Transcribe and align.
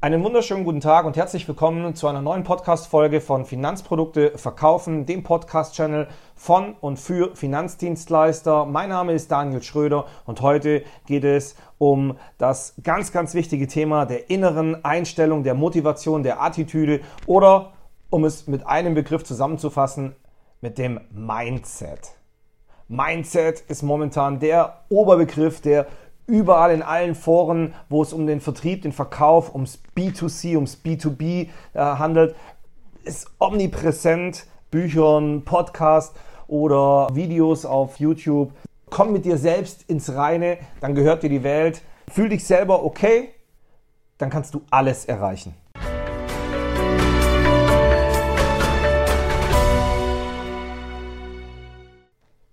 Einen 0.00 0.22
wunderschönen 0.22 0.62
guten 0.62 0.78
Tag 0.78 1.06
und 1.06 1.16
herzlich 1.16 1.48
willkommen 1.48 1.96
zu 1.96 2.06
einer 2.06 2.22
neuen 2.22 2.44
Podcast-Folge 2.44 3.20
von 3.20 3.44
Finanzprodukte 3.44 4.38
verkaufen, 4.38 5.06
dem 5.06 5.24
Podcast-Channel 5.24 6.06
von 6.36 6.74
und 6.80 7.00
für 7.00 7.34
Finanzdienstleister. 7.34 8.64
Mein 8.64 8.90
Name 8.90 9.14
ist 9.14 9.28
Daniel 9.28 9.60
Schröder 9.60 10.06
und 10.24 10.40
heute 10.40 10.84
geht 11.06 11.24
es 11.24 11.56
um 11.78 12.16
das 12.38 12.74
ganz, 12.84 13.10
ganz 13.10 13.34
wichtige 13.34 13.66
Thema 13.66 14.06
der 14.06 14.30
inneren 14.30 14.84
Einstellung, 14.84 15.42
der 15.42 15.54
Motivation, 15.54 16.22
der 16.22 16.40
Attitüde 16.40 17.00
oder, 17.26 17.72
um 18.08 18.24
es 18.24 18.46
mit 18.46 18.64
einem 18.68 18.94
Begriff 18.94 19.24
zusammenzufassen, 19.24 20.14
mit 20.60 20.78
dem 20.78 21.00
Mindset. 21.10 22.12
Mindset 22.86 23.62
ist 23.62 23.82
momentan 23.82 24.38
der 24.38 24.84
Oberbegriff, 24.90 25.60
der 25.60 25.88
überall 26.28 26.70
in 26.70 26.82
allen 26.82 27.16
Foren, 27.16 27.74
wo 27.88 28.02
es 28.02 28.12
um 28.12 28.28
den 28.28 28.40
Vertrieb, 28.40 28.82
den 28.82 28.92
Verkauf, 28.92 29.52
ums 29.52 29.80
B2C, 29.96 30.54
ums 30.54 30.80
B2B 30.84 31.48
äh, 31.74 31.78
handelt, 31.80 32.36
ist 33.02 33.26
omnipräsent. 33.40 34.46
Büchern, 34.70 35.44
Podcast 35.46 36.14
oder 36.46 37.08
Videos 37.12 37.64
auf 37.64 37.98
YouTube. 37.98 38.52
Komm 38.90 39.12
mit 39.12 39.24
dir 39.24 39.38
selbst 39.38 39.88
ins 39.88 40.14
Reine, 40.14 40.58
dann 40.80 40.94
gehört 40.94 41.22
dir 41.22 41.30
die 41.30 41.42
Welt. 41.42 41.82
Fühl 42.12 42.28
dich 42.28 42.44
selber 42.44 42.84
okay, 42.84 43.30
dann 44.18 44.30
kannst 44.30 44.54
du 44.54 44.62
alles 44.70 45.04
erreichen. 45.04 45.54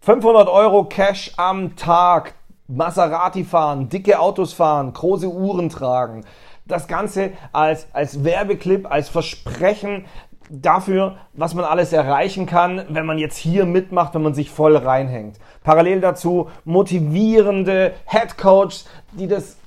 ...500 0.05 0.47
Euro 0.53 0.85
Cash 0.85 1.33
am 1.35 1.75
Tag. 1.75 2.35
Maserati 2.67 3.43
fahren, 3.43 3.89
dicke 3.89 4.19
Autos 4.19 4.53
fahren, 4.53 4.93
große 4.93 5.29
Uhren 5.29 5.69
tragen. 5.69 6.25
Das 6.65 6.87
Ganze 6.87 7.31
als, 7.51 7.87
als 7.93 8.23
Werbeclip, 8.23 8.89
als 8.89 9.07
Versprechen 9.09 10.05
dafür, 10.49 11.17
was 11.33 11.53
man 11.53 11.65
alles 11.65 11.93
erreichen 11.93 12.45
kann, 12.45 12.85
wenn 12.89 13.05
man 13.05 13.17
jetzt 13.17 13.37
hier 13.37 13.65
mitmacht, 13.65 14.13
wenn 14.15 14.23
man 14.23 14.33
sich 14.33 14.49
voll 14.49 14.75
reinhängt. 14.75 15.37
Parallel 15.63 16.01
dazu 16.01 16.49
motivierende 16.63 17.93
Headcoachs, 18.05 18.85
die 19.11 19.27
das 19.27 19.57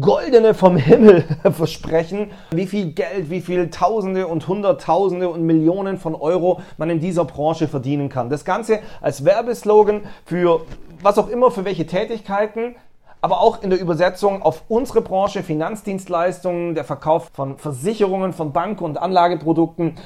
Goldene 0.00 0.54
vom 0.54 0.76
Himmel 0.76 1.24
versprechen, 1.52 2.30
wie 2.50 2.66
viel 2.66 2.92
Geld, 2.92 3.30
wie 3.30 3.40
viel 3.40 3.70
Tausende 3.70 4.26
und 4.26 4.48
Hunderttausende 4.48 5.28
und 5.28 5.42
Millionen 5.42 5.98
von 5.98 6.14
Euro 6.14 6.60
man 6.78 6.90
in 6.90 7.00
dieser 7.00 7.24
Branche 7.24 7.68
verdienen 7.68 8.08
kann. 8.08 8.28
Das 8.28 8.44
Ganze 8.44 8.80
als 9.00 9.24
Werbeslogan 9.24 10.02
für 10.24 10.62
was 11.02 11.18
auch 11.18 11.28
immer, 11.28 11.50
für 11.50 11.64
welche 11.64 11.86
Tätigkeiten, 11.86 12.76
aber 13.20 13.40
auch 13.40 13.62
in 13.62 13.70
der 13.70 13.80
Übersetzung 13.80 14.42
auf 14.42 14.64
unsere 14.68 15.00
Branche, 15.00 15.42
Finanzdienstleistungen, 15.42 16.74
der 16.74 16.84
Verkauf 16.84 17.30
von 17.32 17.58
Versicherungen, 17.58 18.32
von 18.32 18.52
Bank- 18.52 18.80
und 18.80 18.98
Anlageprodukten. 18.98 19.96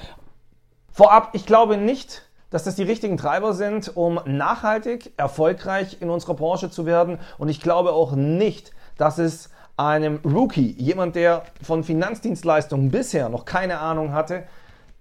Vorab, 0.90 1.30
ich 1.32 1.46
glaube 1.46 1.76
nicht, 1.76 2.22
dass 2.50 2.64
das 2.64 2.76
die 2.76 2.82
richtigen 2.82 3.16
Treiber 3.16 3.54
sind, 3.54 3.96
um 3.96 4.20
nachhaltig 4.26 5.12
erfolgreich 5.16 5.98
in 6.00 6.10
unserer 6.10 6.34
Branche 6.34 6.70
zu 6.70 6.86
werden. 6.86 7.18
Und 7.38 7.48
ich 7.48 7.60
glaube 7.60 7.92
auch 7.92 8.12
nicht, 8.12 8.72
dass 8.98 9.18
es 9.18 9.50
einem 9.76 10.20
Rookie, 10.24 10.74
jemand, 10.78 11.16
der 11.16 11.44
von 11.62 11.82
Finanzdienstleistungen 11.82 12.90
bisher 12.90 13.30
noch 13.30 13.46
keine 13.46 13.78
Ahnung 13.78 14.12
hatte, 14.12 14.44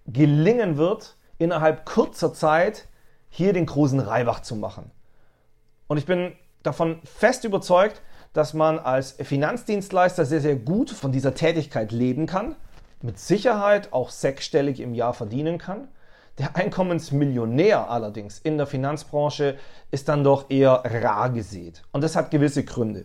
gelingen 0.07 0.77
wird, 0.77 1.17
innerhalb 1.37 1.85
kurzer 1.85 2.33
Zeit 2.33 2.87
hier 3.29 3.53
den 3.53 3.65
großen 3.65 3.99
Reibach 3.99 4.41
zu 4.41 4.55
machen. 4.55 4.91
Und 5.91 5.97
ich 5.97 6.05
bin 6.05 6.31
davon 6.63 7.01
fest 7.03 7.43
überzeugt, 7.43 8.01
dass 8.31 8.53
man 8.53 8.79
als 8.79 9.11
Finanzdienstleister 9.11 10.23
sehr, 10.23 10.39
sehr 10.39 10.55
gut 10.55 10.89
von 10.89 11.11
dieser 11.11 11.33
Tätigkeit 11.33 11.91
leben 11.91 12.27
kann, 12.27 12.55
mit 13.01 13.19
Sicherheit 13.19 13.91
auch 13.91 14.09
sechsstellig 14.09 14.79
im 14.79 14.95
Jahr 14.95 15.13
verdienen 15.13 15.57
kann. 15.57 15.89
Der 16.37 16.55
Einkommensmillionär 16.55 17.89
allerdings 17.89 18.39
in 18.39 18.57
der 18.57 18.67
Finanzbranche 18.67 19.57
ist 19.91 20.07
dann 20.07 20.23
doch 20.23 20.49
eher 20.49 20.81
rar 20.85 21.29
gesät. 21.29 21.83
Und 21.91 22.05
das 22.05 22.15
hat 22.15 22.31
gewisse 22.31 22.63
Gründe. 22.63 23.03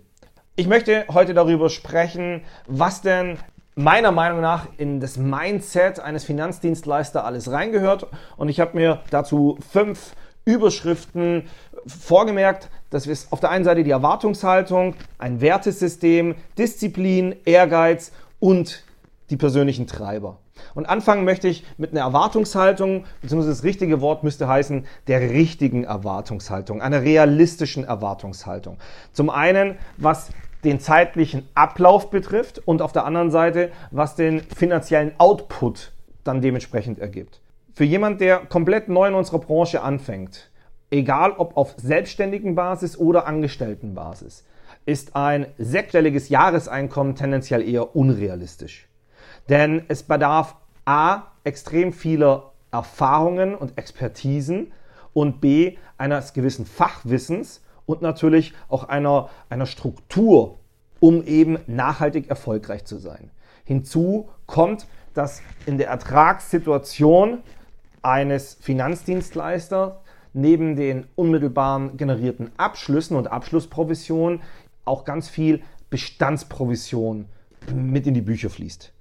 Ich 0.55 0.69
möchte 0.69 1.07
heute 1.13 1.35
darüber 1.35 1.71
sprechen, 1.71 2.45
was 2.69 3.03
denn 3.03 3.37
meiner 3.75 4.13
Meinung 4.13 4.41
nach 4.41 4.69
in 4.77 5.01
das 5.01 5.17
Mindset 5.17 5.99
eines 5.99 6.23
Finanzdienstleisters 6.23 7.25
alles 7.25 7.51
reingehört. 7.51 8.07
Und 8.37 8.49
ich 8.49 8.61
habe 8.61 8.77
mir 8.77 9.03
dazu 9.11 9.59
fünf 9.73 10.15
Überschriften 10.47 11.43
vorgemerkt, 11.87 12.71
dass 12.91 13.07
wir 13.09 13.17
auf 13.31 13.41
der 13.41 13.51
einen 13.51 13.65
Seite 13.65 13.83
die 13.83 13.91
Erwartungshaltung, 13.91 14.95
ein 15.19 15.41
Wertesystem, 15.41 16.37
Disziplin, 16.57 17.35
Ehrgeiz 17.45 18.13
und 18.39 18.85
die 19.29 19.37
persönlichen 19.37 19.89
Treiber. 19.89 20.39
Und 20.75 20.87
anfangen 20.87 21.25
möchte 21.25 21.49
ich 21.49 21.65
mit 21.79 21.91
einer 21.91 22.03
Erwartungshaltung, 22.03 23.05
beziehungsweise 23.21 23.51
das 23.51 23.65
richtige 23.65 24.01
Wort 24.01 24.23
müsste 24.23 24.47
heißen, 24.47 24.87
der 25.09 25.21
richtigen 25.21 25.85
Erwartungshaltung, 25.85 26.81
einer 26.81 27.03
realistischen 27.03 27.85
Erwartungshaltung. 27.85 28.79
Zum 29.13 29.31
einen, 29.31 29.77
was 29.97 30.31
den 30.63 30.79
zeitlichen 30.79 31.49
Ablauf 31.55 32.11
betrifft 32.11 32.63
und 32.65 32.83
auf 32.83 32.93
der 32.93 33.05
anderen 33.05 33.33
Seite, 33.33 33.71
was 33.91 34.15
den 34.15 34.41
finanziellen 34.41 35.13
Output 35.19 35.93
dann 36.25 36.41
dementsprechend 36.41 37.01
ergibt. 37.01 37.41
Für 37.77 37.85
jemand, 37.85 38.23
der 38.23 38.39
komplett 38.39 38.89
neu 38.89 39.09
in 39.09 39.13
unserer 39.13 39.39
Branche 39.39 39.83
anfängt, 39.83 40.51
egal 40.91 41.33
ob 41.33 41.59
auf 41.59 41.75
selbstständigen 41.77 42.55
Basis 42.55 42.97
oder 42.97 43.27
Angestelltenbasis, 43.27 44.47
ist 44.87 45.15
ein 45.15 45.49
sechsstelliges 45.59 46.31
Jahreseinkommen 46.31 47.17
tendenziell 47.17 47.61
eher 47.61 47.95
unrealistisch. 47.95 48.89
Denn 49.51 49.85
es 49.89 50.05
bedarf 50.05 50.57
a. 50.87 51.25
extrem 51.45 51.93
vieler 51.93 52.55
Erfahrungen 52.73 53.55
und 53.55 53.77
Expertisen 53.77 54.73
und 55.13 55.43
b. 55.43 55.77
eines 55.99 56.33
gewissen 56.33 56.65
Fachwissens 56.65 57.63
und 57.85 58.01
natürlich 58.01 58.55
auch 58.71 58.85
einer, 58.85 59.29
einer 59.51 59.67
Struktur, 59.67 60.61
um 60.99 61.23
eben 61.27 61.59
nachhaltig 61.67 62.31
erfolgreich 62.31 62.87
zu 62.87 62.97
sein. 62.97 63.31
Hinzu 63.65 64.31
kommt, 64.47 64.87
dass 65.13 65.43
in 65.67 65.77
der 65.77 65.89
Ertragssituation 65.89 67.43
eines 68.07 68.57
Finanzdienstleisters 68.61 69.95
neben 70.33 70.77
den 70.77 71.07
unmittelbaren 71.17 71.97
generierten 71.97 72.51
Abschlüssen 72.57 73.17
und 73.17 73.27
Abschlussprovisionen 73.27 74.43
auch 74.85 75.05
ganz 75.05 75.29
viel 75.29 75.63
Bestandsprovision 75.91 77.27
mit 77.75 78.07
in 78.07 78.15
die 78.15 78.21
Bücher 78.21 78.49
fließt. 78.49 78.93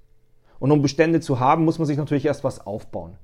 Und 0.58 0.72
um 0.72 0.82
Bestände 0.82 1.20
zu 1.20 1.38
haben, 1.38 1.64
muss 1.64 1.78
man 1.78 1.86
sich 1.86 1.98
natürlich 1.98 2.24
erst 2.24 2.42
was 2.42 2.66
aufbauen. 2.66 3.16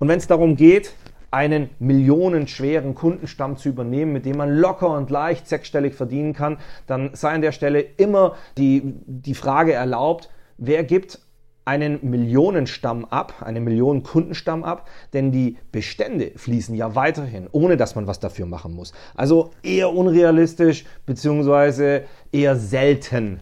Und 0.00 0.08
wenn 0.08 0.18
es 0.18 0.26
darum 0.26 0.56
geht, 0.56 0.94
einen 1.30 1.70
millionenschweren 1.78 2.94
Kundenstamm 2.94 3.56
zu 3.56 3.68
übernehmen, 3.68 4.12
mit 4.12 4.24
dem 4.24 4.38
man 4.38 4.56
locker 4.56 4.90
und 4.96 5.10
leicht 5.10 5.46
sechsstellig 5.46 5.94
verdienen 5.94 6.32
kann, 6.32 6.58
dann 6.86 7.10
sei 7.12 7.30
an 7.32 7.42
der 7.42 7.52
Stelle 7.52 7.80
immer 7.80 8.34
die, 8.56 8.94
die 9.06 9.34
Frage 9.34 9.74
erlaubt, 9.74 10.30
wer 10.56 10.82
gibt 10.84 11.20
einen 11.68 11.98
Millionenstamm 12.00 13.04
ab, 13.04 13.42
einen 13.42 13.62
Millionenkundenstamm 13.62 14.64
ab, 14.64 14.88
denn 15.12 15.32
die 15.32 15.58
Bestände 15.70 16.32
fließen 16.34 16.74
ja 16.74 16.94
weiterhin, 16.94 17.46
ohne 17.52 17.76
dass 17.76 17.94
man 17.94 18.06
was 18.06 18.20
dafür 18.20 18.46
machen 18.46 18.74
muss. 18.74 18.94
Also 19.14 19.50
eher 19.62 19.92
unrealistisch 19.92 20.86
beziehungsweise 21.04 22.04
eher 22.32 22.56
selten. 22.56 23.40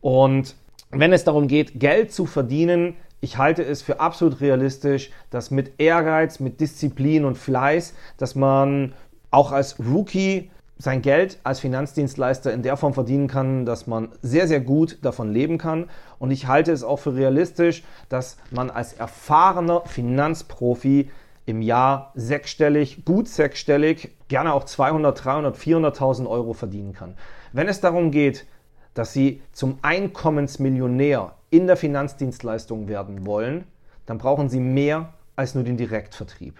Und 0.00 0.56
wenn 0.90 1.12
es 1.12 1.22
darum 1.22 1.46
geht, 1.46 1.78
Geld 1.78 2.12
zu 2.12 2.26
verdienen, 2.26 2.94
ich 3.20 3.38
halte 3.38 3.62
es 3.62 3.80
für 3.80 4.00
absolut 4.00 4.40
realistisch, 4.40 5.12
dass 5.30 5.52
mit 5.52 5.74
Ehrgeiz, 5.78 6.40
mit 6.40 6.60
Disziplin 6.60 7.24
und 7.24 7.38
Fleiß, 7.38 7.94
dass 8.16 8.34
man 8.34 8.92
auch 9.30 9.52
als 9.52 9.78
Rookie 9.78 10.50
sein 10.78 11.02
Geld 11.02 11.38
als 11.42 11.60
Finanzdienstleister 11.60 12.52
in 12.52 12.62
der 12.62 12.76
Form 12.76 12.94
verdienen 12.94 13.26
kann, 13.26 13.66
dass 13.66 13.86
man 13.86 14.10
sehr, 14.22 14.46
sehr 14.46 14.60
gut 14.60 14.98
davon 15.02 15.32
leben 15.32 15.58
kann. 15.58 15.90
Und 16.18 16.30
ich 16.30 16.46
halte 16.46 16.72
es 16.72 16.84
auch 16.84 17.00
für 17.00 17.14
realistisch, 17.14 17.82
dass 18.08 18.38
man 18.50 18.70
als 18.70 18.92
erfahrener 18.92 19.82
Finanzprofi 19.86 21.10
im 21.46 21.62
Jahr 21.62 22.12
sechsstellig, 22.14 23.04
gut 23.04 23.26
sechsstellig, 23.26 24.10
gerne 24.28 24.52
auch 24.52 24.64
200, 24.64 25.24
300, 25.24 25.56
400.000 25.56 26.28
Euro 26.28 26.52
verdienen 26.52 26.92
kann. 26.92 27.14
Wenn 27.52 27.68
es 27.68 27.80
darum 27.80 28.10
geht, 28.10 28.46
dass 28.94 29.12
Sie 29.12 29.42
zum 29.52 29.78
Einkommensmillionär 29.82 31.34
in 31.50 31.66
der 31.66 31.76
Finanzdienstleistung 31.76 32.88
werden 32.88 33.26
wollen, 33.26 33.64
dann 34.06 34.18
brauchen 34.18 34.48
Sie 34.48 34.60
mehr 34.60 35.14
als 35.36 35.54
nur 35.54 35.64
den 35.64 35.76
Direktvertrieb. 35.76 36.54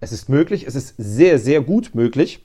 Es 0.00 0.12
ist 0.12 0.28
möglich, 0.28 0.66
es 0.66 0.76
ist 0.76 0.94
sehr, 0.96 1.38
sehr 1.38 1.60
gut 1.60 1.94
möglich, 1.94 2.44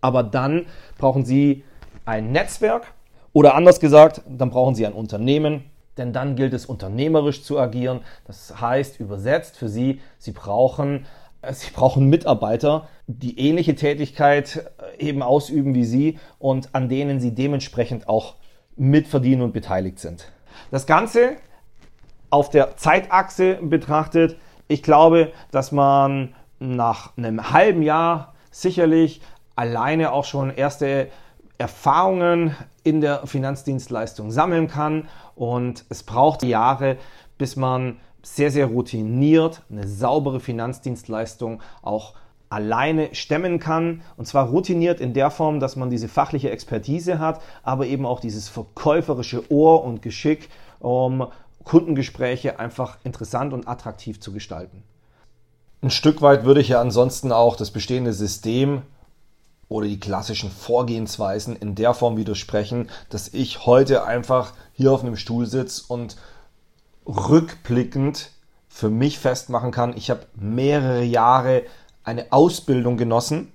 aber 0.00 0.22
dann 0.22 0.66
brauchen 0.98 1.24
Sie 1.24 1.64
ein 2.04 2.32
Netzwerk 2.32 2.92
oder 3.32 3.54
anders 3.54 3.80
gesagt, 3.80 4.22
dann 4.28 4.50
brauchen 4.50 4.74
Sie 4.74 4.86
ein 4.86 4.92
Unternehmen, 4.92 5.64
denn 5.96 6.12
dann 6.12 6.36
gilt 6.36 6.54
es 6.54 6.66
unternehmerisch 6.66 7.42
zu 7.42 7.58
agieren. 7.58 8.00
Das 8.26 8.60
heißt 8.60 9.00
übersetzt 9.00 9.56
für 9.56 9.68
Sie, 9.68 10.00
Sie 10.18 10.32
brauchen 10.32 11.06
äh, 11.42 11.52
Sie 11.52 11.70
brauchen 11.70 12.08
Mitarbeiter, 12.08 12.88
die 13.06 13.38
ähnliche 13.38 13.74
Tätigkeit 13.74 14.70
äh, 14.98 15.06
eben 15.06 15.22
ausüben 15.22 15.74
wie 15.74 15.84
Sie 15.84 16.18
und 16.38 16.74
an 16.74 16.88
denen 16.88 17.20
Sie 17.20 17.34
dementsprechend 17.34 18.08
auch 18.08 18.36
mitverdienen 18.76 19.42
und 19.42 19.52
beteiligt 19.52 19.98
sind. 19.98 20.30
Das 20.70 20.86
Ganze 20.86 21.36
auf 22.30 22.50
der 22.50 22.76
Zeitachse 22.76 23.58
betrachtet, 23.62 24.36
ich 24.68 24.82
glaube, 24.82 25.32
dass 25.50 25.72
man 25.72 26.34
nach 26.58 27.16
einem 27.16 27.52
halben 27.52 27.82
Jahr 27.82 28.34
sicherlich 28.50 29.20
alleine 29.58 30.12
auch 30.12 30.24
schon 30.24 30.50
erste 30.50 31.08
Erfahrungen 31.58 32.56
in 32.84 33.00
der 33.00 33.26
Finanzdienstleistung 33.26 34.30
sammeln 34.30 34.68
kann. 34.68 35.08
Und 35.34 35.84
es 35.88 36.04
braucht 36.04 36.44
Jahre, 36.44 36.96
bis 37.38 37.56
man 37.56 37.96
sehr, 38.22 38.52
sehr 38.52 38.66
routiniert 38.66 39.62
eine 39.68 39.88
saubere 39.88 40.38
Finanzdienstleistung 40.38 41.60
auch 41.82 42.14
alleine 42.50 43.14
stemmen 43.16 43.58
kann. 43.58 44.02
Und 44.16 44.26
zwar 44.26 44.48
routiniert 44.48 45.00
in 45.00 45.12
der 45.12 45.30
Form, 45.30 45.58
dass 45.58 45.74
man 45.74 45.90
diese 45.90 46.08
fachliche 46.08 46.50
Expertise 46.50 47.18
hat, 47.18 47.42
aber 47.64 47.86
eben 47.86 48.06
auch 48.06 48.20
dieses 48.20 48.48
verkäuferische 48.48 49.50
Ohr 49.50 49.82
und 49.82 50.02
Geschick, 50.02 50.50
um 50.78 51.26
Kundengespräche 51.64 52.60
einfach 52.60 52.98
interessant 53.02 53.52
und 53.52 53.66
attraktiv 53.66 54.20
zu 54.20 54.32
gestalten. 54.32 54.84
Ein 55.82 55.90
Stück 55.90 56.22
weit 56.22 56.44
würde 56.44 56.60
ich 56.60 56.68
ja 56.68 56.80
ansonsten 56.80 57.32
auch 57.32 57.56
das 57.56 57.72
bestehende 57.72 58.12
System 58.12 58.82
oder 59.68 59.86
die 59.86 60.00
klassischen 60.00 60.50
Vorgehensweisen 60.50 61.56
in 61.56 61.74
der 61.74 61.94
Form 61.94 62.16
widersprechen, 62.16 62.88
dass 63.10 63.28
ich 63.28 63.66
heute 63.66 64.04
einfach 64.04 64.52
hier 64.72 64.92
auf 64.92 65.02
einem 65.02 65.16
Stuhl 65.16 65.46
sitze 65.46 65.84
und 65.88 66.16
rückblickend 67.06 68.30
für 68.68 68.90
mich 68.90 69.18
festmachen 69.18 69.70
kann, 69.70 69.96
ich 69.96 70.10
habe 70.10 70.26
mehrere 70.36 71.02
Jahre 71.02 71.64
eine 72.04 72.32
Ausbildung 72.32 72.96
genossen 72.96 73.52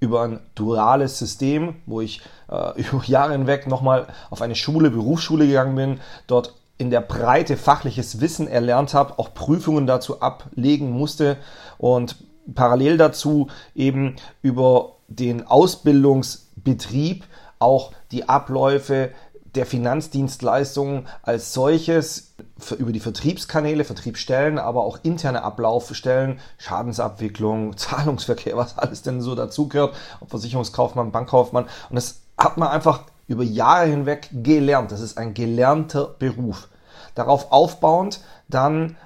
über 0.00 0.22
ein 0.22 0.40
duales 0.54 1.18
System, 1.18 1.76
wo 1.86 2.00
ich 2.00 2.20
äh, 2.50 2.80
über 2.80 3.04
Jahre 3.04 3.32
hinweg 3.32 3.66
nochmal 3.66 4.08
auf 4.30 4.42
eine 4.42 4.54
Schule, 4.54 4.90
Berufsschule 4.90 5.46
gegangen 5.46 5.76
bin, 5.76 6.00
dort 6.26 6.54
in 6.76 6.90
der 6.90 7.00
Breite 7.00 7.56
fachliches 7.56 8.20
Wissen 8.20 8.48
erlernt 8.48 8.94
habe, 8.94 9.18
auch 9.18 9.32
Prüfungen 9.32 9.86
dazu 9.86 10.20
ablegen 10.20 10.90
musste 10.90 11.36
und 11.78 12.16
parallel 12.52 12.96
dazu 12.96 13.48
eben 13.74 14.16
über 14.42 14.93
den 15.08 15.46
Ausbildungsbetrieb 15.46 17.24
auch 17.58 17.92
die 18.10 18.28
Abläufe 18.28 19.10
der 19.54 19.66
Finanzdienstleistungen 19.66 21.06
als 21.22 21.52
solches 21.52 22.34
über 22.76 22.92
die 22.92 23.00
Vertriebskanäle, 23.00 23.84
Vertriebsstellen, 23.84 24.58
aber 24.58 24.84
auch 24.84 24.98
interne 25.02 25.42
Ablaufstellen, 25.42 26.40
Schadensabwicklung, 26.58 27.76
Zahlungsverkehr, 27.76 28.56
was 28.56 28.78
alles 28.78 29.02
denn 29.02 29.20
so 29.20 29.34
dazugehört, 29.34 29.94
Versicherungskaufmann, 30.26 31.12
Bankkaufmann. 31.12 31.64
Und 31.88 31.94
das 31.94 32.22
hat 32.36 32.56
man 32.56 32.68
einfach 32.68 33.04
über 33.28 33.44
Jahre 33.44 33.86
hinweg 33.86 34.28
gelernt. 34.32 34.92
Das 34.92 35.00
ist 35.00 35.18
ein 35.18 35.34
gelernter 35.34 36.14
Beruf. 36.18 36.68
Darauf 37.14 37.52
aufbauend 37.52 38.20
dann 38.48 38.96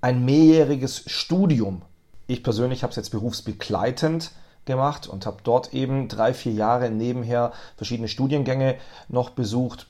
ein 0.00 0.24
mehrjähriges 0.24 1.04
Studium. 1.06 1.82
Ich 2.26 2.42
persönlich 2.42 2.82
habe 2.82 2.90
es 2.90 2.96
jetzt 2.96 3.10
berufsbegleitend 3.10 4.32
gemacht 4.64 5.06
und 5.06 5.26
habe 5.26 5.38
dort 5.42 5.74
eben 5.74 6.08
drei, 6.08 6.34
vier 6.34 6.52
Jahre 6.52 6.90
nebenher 6.90 7.52
verschiedene 7.76 8.08
Studiengänge 8.08 8.76
noch 9.08 9.30
besucht. 9.30 9.86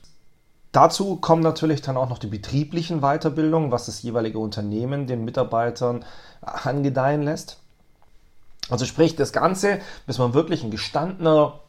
Dazu 0.71 1.17
kommen 1.17 1.43
natürlich 1.43 1.81
dann 1.81 1.97
auch 1.97 2.09
noch 2.09 2.17
die 2.17 2.27
betrieblichen 2.27 3.01
Weiterbildungen, 3.01 3.71
was 3.71 3.85
das 3.85 4.01
jeweilige 4.01 4.39
Unternehmen 4.39 5.05
den 5.05 5.23
Mitarbeitern 5.23 6.03
angedeihen 6.41 7.21
lässt. 7.21 7.59
Also 8.69 8.85
sprich, 8.85 9.15
das 9.15 9.33
Ganze, 9.33 9.79
bis 10.07 10.17
man 10.17 10.33
wirklich 10.33 10.63
ein 10.63 10.71
gestandener 10.71 11.59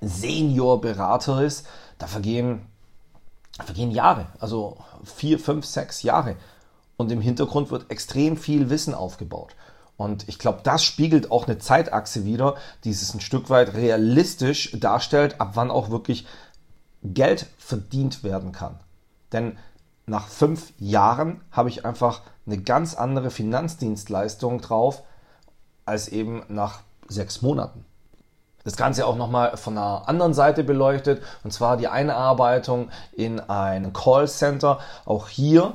Seniorberater 0.00 1.42
ist, 1.42 1.66
da 1.96 2.06
vergehen, 2.06 2.66
vergehen 3.64 3.90
Jahre, 3.90 4.26
also 4.40 4.76
vier, 5.04 5.38
fünf, 5.38 5.64
sechs 5.64 6.02
Jahre. 6.02 6.36
Und 6.98 7.10
im 7.12 7.20
Hintergrund 7.20 7.70
wird 7.70 7.90
extrem 7.90 8.36
viel 8.36 8.70
Wissen 8.70 8.94
aufgebaut. 8.94 9.54
Und 9.98 10.28
ich 10.28 10.38
glaube, 10.38 10.60
das 10.62 10.84
spiegelt 10.84 11.32
auch 11.32 11.48
eine 11.48 11.58
Zeitachse 11.58 12.24
wieder, 12.24 12.54
die 12.84 12.90
es 12.90 13.12
ein 13.12 13.20
Stück 13.20 13.50
weit 13.50 13.74
realistisch 13.74 14.70
darstellt, 14.78 15.40
ab 15.40 15.50
wann 15.54 15.72
auch 15.72 15.90
wirklich 15.90 16.24
Geld 17.02 17.46
verdient 17.58 18.22
werden 18.22 18.52
kann. 18.52 18.78
Denn 19.32 19.58
nach 20.06 20.28
fünf 20.28 20.72
Jahren 20.78 21.40
habe 21.50 21.68
ich 21.68 21.84
einfach 21.84 22.22
eine 22.46 22.58
ganz 22.58 22.94
andere 22.94 23.30
Finanzdienstleistung 23.30 24.60
drauf 24.60 25.02
als 25.84 26.06
eben 26.06 26.44
nach 26.48 26.82
sechs 27.08 27.42
Monaten. 27.42 27.84
Das 28.62 28.76
Ganze 28.76 29.04
auch 29.04 29.16
nochmal 29.16 29.56
von 29.56 29.76
einer 29.76 30.08
anderen 30.08 30.32
Seite 30.32 30.62
beleuchtet, 30.62 31.22
und 31.42 31.52
zwar 31.52 31.76
die 31.76 31.88
Einarbeitung 31.88 32.90
in 33.12 33.40
ein 33.40 33.92
Callcenter. 33.92 34.78
Auch 35.06 35.28
hier 35.28 35.74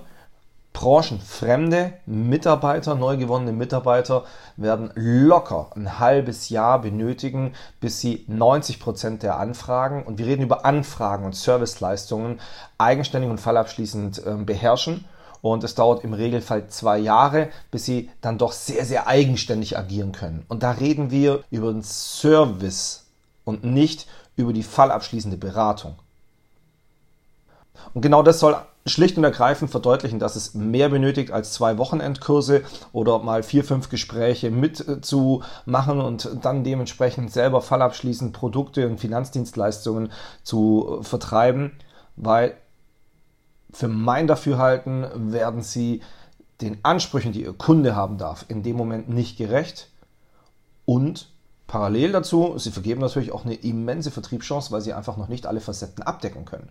branchenfremde 0.73 1.93
Mitarbeiter, 2.05 2.95
neu 2.95 3.15
gewonnene 3.17 3.53
Mitarbeiter 3.53 4.25
werden 4.57 4.91
locker 4.95 5.69
ein 5.75 5.99
halbes 5.99 6.49
Jahr 6.49 6.81
benötigen, 6.81 7.53
bis 7.79 7.99
sie 7.99 8.25
90 8.27 8.79
Prozent 8.79 9.23
der 9.23 9.37
Anfragen, 9.37 10.03
und 10.03 10.17
wir 10.17 10.25
reden 10.25 10.41
über 10.41 10.65
Anfragen 10.65 11.25
und 11.25 11.35
Serviceleistungen, 11.35 12.39
eigenständig 12.77 13.29
und 13.29 13.39
fallabschließend 13.39 14.25
äh, 14.25 14.35
beherrschen. 14.43 15.05
Und 15.41 15.63
es 15.65 15.75
dauert 15.75 16.05
im 16.05 16.13
Regelfall 16.13 16.67
zwei 16.69 16.97
Jahre, 16.97 17.49
bis 17.69 17.85
sie 17.85 18.09
dann 18.21 18.37
doch 18.37 18.53
sehr, 18.53 18.85
sehr 18.85 19.07
eigenständig 19.07 19.77
agieren 19.77 20.13
können. 20.13 20.45
Und 20.47 20.63
da 20.63 20.71
reden 20.71 21.11
wir 21.11 21.43
über 21.51 21.71
den 21.71 21.83
Service 21.83 23.05
und 23.43 23.65
nicht 23.65 24.07
über 24.37 24.53
die 24.53 24.63
fallabschließende 24.63 25.35
Beratung. 25.35 25.95
Und 27.93 28.01
genau 28.01 28.23
das 28.23 28.39
soll 28.39 28.55
schlicht 28.85 29.17
und 29.17 29.23
ergreifend 29.23 29.71
verdeutlichen, 29.71 30.19
dass 30.19 30.35
es 30.35 30.53
mehr 30.53 30.89
benötigt 30.89 31.31
als 31.31 31.53
zwei 31.53 31.77
Wochenendkurse 31.77 32.63
oder 32.91 33.19
mal 33.19 33.43
vier, 33.43 33.63
fünf 33.63 33.89
Gespräche 33.89 34.51
mitzumachen 34.51 36.01
und 36.01 36.29
dann 36.41 36.63
dementsprechend 36.63 37.31
selber 37.31 37.61
fallabschließend 37.61 38.33
Produkte 38.33 38.87
und 38.87 38.99
Finanzdienstleistungen 38.99 40.11
zu 40.43 40.99
vertreiben, 41.01 41.71
weil 42.15 42.57
für 43.71 43.87
mein 43.87 44.27
Dafürhalten 44.27 45.31
werden 45.31 45.61
sie 45.61 46.01
den 46.61 46.79
Ansprüchen, 46.83 47.31
die 47.31 47.43
ihr 47.43 47.53
Kunde 47.53 47.95
haben 47.95 48.17
darf, 48.17 48.45
in 48.47 48.63
dem 48.63 48.75
Moment 48.75 49.09
nicht 49.09 49.37
gerecht 49.37 49.89
und 50.85 51.29
parallel 51.67 52.11
dazu, 52.11 52.57
sie 52.57 52.71
vergeben 52.71 53.01
natürlich 53.01 53.31
auch 53.31 53.45
eine 53.45 53.55
immense 53.55 54.11
Vertriebschance, 54.11 54.71
weil 54.71 54.81
sie 54.81 54.93
einfach 54.93 55.17
noch 55.17 55.29
nicht 55.29 55.47
alle 55.47 55.61
Facetten 55.61 56.03
abdecken 56.03 56.45
können. 56.45 56.69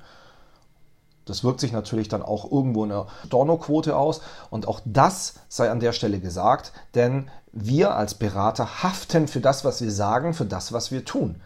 Das 1.24 1.44
wirkt 1.44 1.60
sich 1.60 1.72
natürlich 1.72 2.08
dann 2.08 2.22
auch 2.22 2.50
irgendwo 2.50 2.82
in 2.84 2.90
der 2.90 3.06
Stornoquote 3.26 3.96
aus. 3.96 4.20
Und 4.50 4.66
auch 4.66 4.80
das 4.84 5.34
sei 5.48 5.70
an 5.70 5.80
der 5.80 5.92
Stelle 5.92 6.18
gesagt, 6.18 6.72
denn 6.94 7.30
wir 7.52 7.94
als 7.94 8.14
Berater 8.14 8.82
haften 8.82 9.28
für 9.28 9.40
das, 9.40 9.64
was 9.64 9.80
wir 9.80 9.92
sagen, 9.92 10.34
für 10.34 10.46
das, 10.46 10.72
was 10.72 10.90
wir 10.90 11.04
tun. 11.04 11.40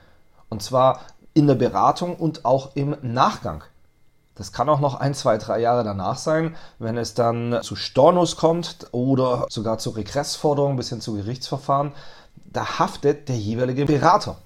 Und 0.49 0.63
zwar 0.63 1.01
in 1.35 1.47
der 1.47 1.57
Beratung 1.57 2.17
und 2.17 2.45
auch 2.45 2.75
im 2.75 2.97
Nachgang. 3.03 3.63
Das 4.37 4.53
kann 4.53 4.69
auch 4.69 4.81
noch 4.81 4.95
ein, 4.95 5.15
zwei, 5.15 5.39
drei 5.39 5.61
Jahre 5.61 5.83
danach 5.83 6.19
sein, 6.19 6.57
wenn 6.79 6.97
es 6.97 7.15
dann 7.15 7.59
zu 7.63 7.75
Stornos 7.75 8.37
kommt 8.37 8.87
oder 8.93 9.47
sogar 9.49 9.79
zu 9.79 9.91
Regressforderungen 9.91 10.77
bis 10.77 10.91
hin 10.91 11.01
zu 11.01 11.15
Gerichtsverfahren. 11.15 11.93
Da 12.45 12.79
haftet 12.79 13.29
der 13.29 13.37
jeweilige 13.37 13.87
Berater. 13.87 14.37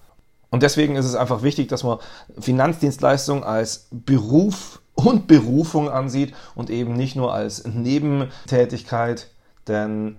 Und 0.50 0.62
deswegen 0.62 0.96
ist 0.96 1.06
es 1.06 1.14
einfach 1.14 1.42
wichtig, 1.42 1.68
dass 1.68 1.84
man 1.84 1.99
Finanzdienstleistung 2.38 3.44
als 3.44 3.87
Beruf 3.90 4.80
und 5.04 5.26
Berufung 5.26 5.88
ansieht 5.88 6.35
und 6.54 6.71
eben 6.71 6.95
nicht 6.95 7.16
nur 7.16 7.33
als 7.33 7.64
Nebentätigkeit, 7.66 9.28
denn 9.69 10.16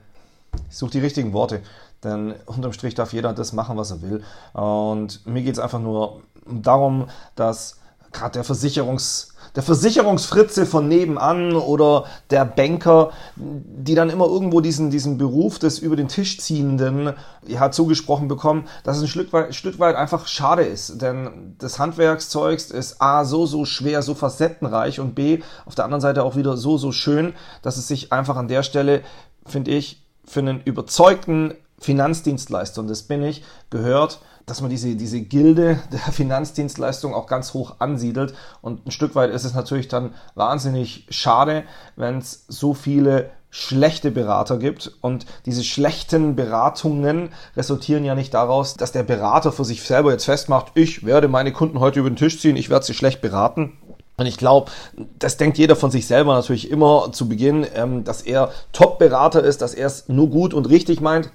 ich 0.69 0.77
suche 0.77 0.91
die 0.91 0.99
richtigen 0.99 1.33
Worte, 1.33 1.61
denn 2.03 2.33
unterm 2.45 2.73
Strich 2.73 2.95
darf 2.95 3.13
jeder 3.13 3.33
das 3.33 3.53
machen, 3.53 3.77
was 3.77 3.91
er 3.91 4.01
will. 4.01 4.23
Und 4.53 5.25
mir 5.25 5.43
geht 5.43 5.53
es 5.53 5.59
einfach 5.59 5.79
nur 5.79 6.21
darum, 6.45 7.07
dass 7.35 7.80
gerade 8.11 8.33
der 8.33 8.45
Versicherungs- 8.45 9.31
der 9.55 9.63
Versicherungsfritze 9.63 10.65
von 10.65 10.87
nebenan 10.87 11.55
oder 11.55 12.05
der 12.29 12.45
Banker, 12.45 13.11
die 13.35 13.95
dann 13.95 14.09
immer 14.09 14.25
irgendwo 14.25 14.61
diesen, 14.61 14.91
diesen 14.91 15.17
Beruf 15.17 15.59
des 15.59 15.79
über 15.79 15.95
den 15.95 16.07
Tisch 16.07 16.39
ziehenden 16.39 17.13
ja, 17.45 17.69
zugesprochen 17.69 18.27
bekommen, 18.27 18.67
dass 18.83 18.97
es 18.97 19.03
ein 19.03 19.07
Stück 19.09 19.33
weit, 19.33 19.53
Stück 19.53 19.79
weit 19.79 19.95
einfach 19.95 20.27
schade 20.27 20.63
ist. 20.63 21.01
Denn 21.01 21.55
das 21.57 21.79
Handwerkszeugs 21.79 22.71
ist 22.71 23.01
A, 23.01 23.25
so, 23.25 23.45
so 23.45 23.65
schwer, 23.65 24.01
so 24.01 24.13
facettenreich 24.13 24.99
und 24.99 25.15
B, 25.15 25.39
auf 25.65 25.75
der 25.75 25.85
anderen 25.85 26.01
Seite 26.01 26.23
auch 26.23 26.35
wieder 26.37 26.55
so, 26.55 26.77
so 26.77 26.93
schön, 26.93 27.33
dass 27.61 27.77
es 27.77 27.87
sich 27.87 28.13
einfach 28.13 28.37
an 28.37 28.47
der 28.47 28.63
Stelle, 28.63 29.01
finde 29.45 29.71
ich, 29.71 30.05
für 30.23 30.39
einen 30.39 30.61
überzeugten 30.63 31.55
Finanzdienstleister, 31.79 32.79
und 32.81 32.89
das 32.89 33.03
bin 33.03 33.23
ich, 33.23 33.43
gehört, 33.69 34.21
dass 34.45 34.61
man 34.61 34.69
diese, 34.69 34.95
diese 34.95 35.21
Gilde 35.21 35.79
der 35.91 35.99
Finanzdienstleistung 36.11 37.13
auch 37.13 37.27
ganz 37.27 37.53
hoch 37.53 37.75
ansiedelt. 37.79 38.33
Und 38.61 38.85
ein 38.85 38.91
Stück 38.91 39.15
weit 39.15 39.31
ist 39.31 39.45
es 39.45 39.53
natürlich 39.53 39.87
dann 39.87 40.13
wahnsinnig 40.35 41.05
schade, 41.09 41.63
wenn 41.95 42.17
es 42.17 42.45
so 42.47 42.73
viele 42.73 43.31
schlechte 43.51 44.11
Berater 44.11 44.57
gibt. 44.57 44.91
Und 45.01 45.25
diese 45.45 45.63
schlechten 45.63 46.35
Beratungen 46.35 47.29
resultieren 47.55 48.05
ja 48.05 48.15
nicht 48.15 48.33
daraus, 48.33 48.75
dass 48.75 48.93
der 48.93 49.03
Berater 49.03 49.51
für 49.51 49.65
sich 49.65 49.83
selber 49.83 50.11
jetzt 50.11 50.25
festmacht, 50.25 50.71
ich 50.75 51.05
werde 51.05 51.27
meine 51.27 51.51
Kunden 51.51 51.79
heute 51.79 51.99
über 51.99 52.09
den 52.09 52.15
Tisch 52.15 52.39
ziehen, 52.39 52.55
ich 52.55 52.69
werde 52.69 52.85
sie 52.85 52.93
schlecht 52.93 53.21
beraten, 53.21 53.73
Und 54.17 54.25
ich 54.25 54.37
glaube, 54.37 54.71
das 55.19 55.37
denkt 55.37 55.57
jeder 55.57 55.75
von 55.75 55.91
sich 55.91 56.07
selber 56.07 56.33
natürlich 56.33 56.69
immer 56.71 57.11
zu 57.11 57.27
Beginn, 57.27 57.67
ähm, 57.75 58.03
dass 58.03 58.21
er 58.21 58.51
Top-Berater 58.71 59.43
ist, 59.43 59.61
dass 59.61 59.73
er 59.73 59.87
es 59.87 60.07
nur 60.07 60.29
gut 60.29 60.53
und 60.53 60.69
richtig 60.69 61.01
meint. 61.01 61.29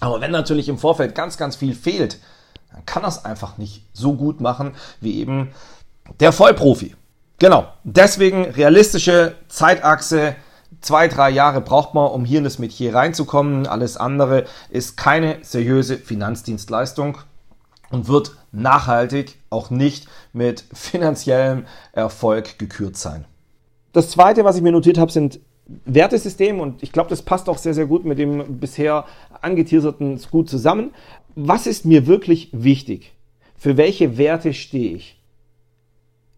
Aber 0.00 0.20
wenn 0.20 0.32
natürlich 0.32 0.68
im 0.68 0.78
Vorfeld 0.78 1.14
ganz, 1.14 1.36
ganz 1.36 1.56
viel 1.56 1.74
fehlt, 1.74 2.18
dann 2.74 2.84
kann 2.86 3.04
es 3.04 3.24
einfach 3.24 3.56
nicht 3.56 3.84
so 3.92 4.14
gut 4.14 4.40
machen 4.40 4.72
wie 5.00 5.20
eben 5.20 5.52
der 6.20 6.32
Vollprofi. 6.32 6.94
Genau. 7.38 7.68
Deswegen 7.84 8.44
realistische 8.44 9.36
Zeitachse. 9.48 10.36
Zwei, 10.80 11.08
drei 11.08 11.30
Jahre 11.30 11.60
braucht 11.60 11.94
man, 11.94 12.10
um 12.10 12.24
hier 12.24 12.38
in 12.38 12.44
das 12.44 12.58
Metier 12.58 12.94
reinzukommen. 12.94 13.66
Alles 13.66 13.96
andere 13.96 14.44
ist 14.70 14.96
keine 14.96 15.38
seriöse 15.42 15.96
Finanzdienstleistung 15.96 17.18
und 17.90 18.08
wird 18.08 18.36
nachhaltig 18.52 19.38
auch 19.50 19.70
nicht 19.70 20.08
mit 20.32 20.64
finanziellem 20.72 21.66
Erfolg 21.92 22.58
gekürt 22.58 22.96
sein. 22.96 23.24
Das 23.92 24.10
zweite, 24.10 24.44
was 24.44 24.56
ich 24.56 24.62
mir 24.62 24.72
notiert 24.72 24.98
habe, 24.98 25.12
sind 25.12 25.38
Wertesystem 25.66 26.60
und 26.60 26.82
ich 26.82 26.92
glaube, 26.92 27.08
das 27.08 27.22
passt 27.22 27.48
auch 27.48 27.56
sehr, 27.56 27.72
sehr 27.72 27.86
gut 27.86 28.04
mit 28.04 28.18
dem 28.18 28.58
bisher 28.58 29.06
angeteaserten 29.40 30.20
gut 30.30 30.50
zusammen. 30.50 30.92
Was 31.36 31.66
ist 31.66 31.84
mir 31.84 32.06
wirklich 32.06 32.48
wichtig? 32.52 33.12
Für 33.56 33.76
welche 33.76 34.18
Werte 34.18 34.54
stehe 34.54 34.94
ich? 34.94 35.20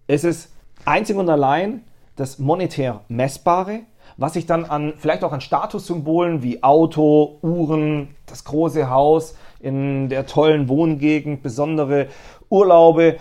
Es 0.07 0.25
ist 0.25 0.53
einzig 0.87 1.17
und 1.17 1.29
allein 1.29 1.83
das 2.15 2.39
monetär 2.39 3.05
Messbare, 3.09 3.81
was 4.17 4.37
ich 4.37 4.47
dann 4.47 4.65
an, 4.65 4.95
vielleicht 4.97 5.23
auch 5.23 5.33
an 5.33 5.43
Statussymbolen 5.43 6.43
wie 6.43 6.63
Auto, 6.63 7.39
Uhren, 7.43 8.17
das 8.25 8.45
große 8.45 8.89
Haus 8.89 9.37
in 9.61 10.09
der 10.09 10.27
tollen 10.27 10.69
Wohngegend, 10.69 11.43
besondere 11.43 12.09
Urlaube, 12.49 13.19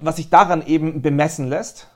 was 0.00 0.16
sich 0.16 0.30
daran 0.30 0.66
eben 0.66 1.00
bemessen 1.00 1.48
lässt? 1.48 1.88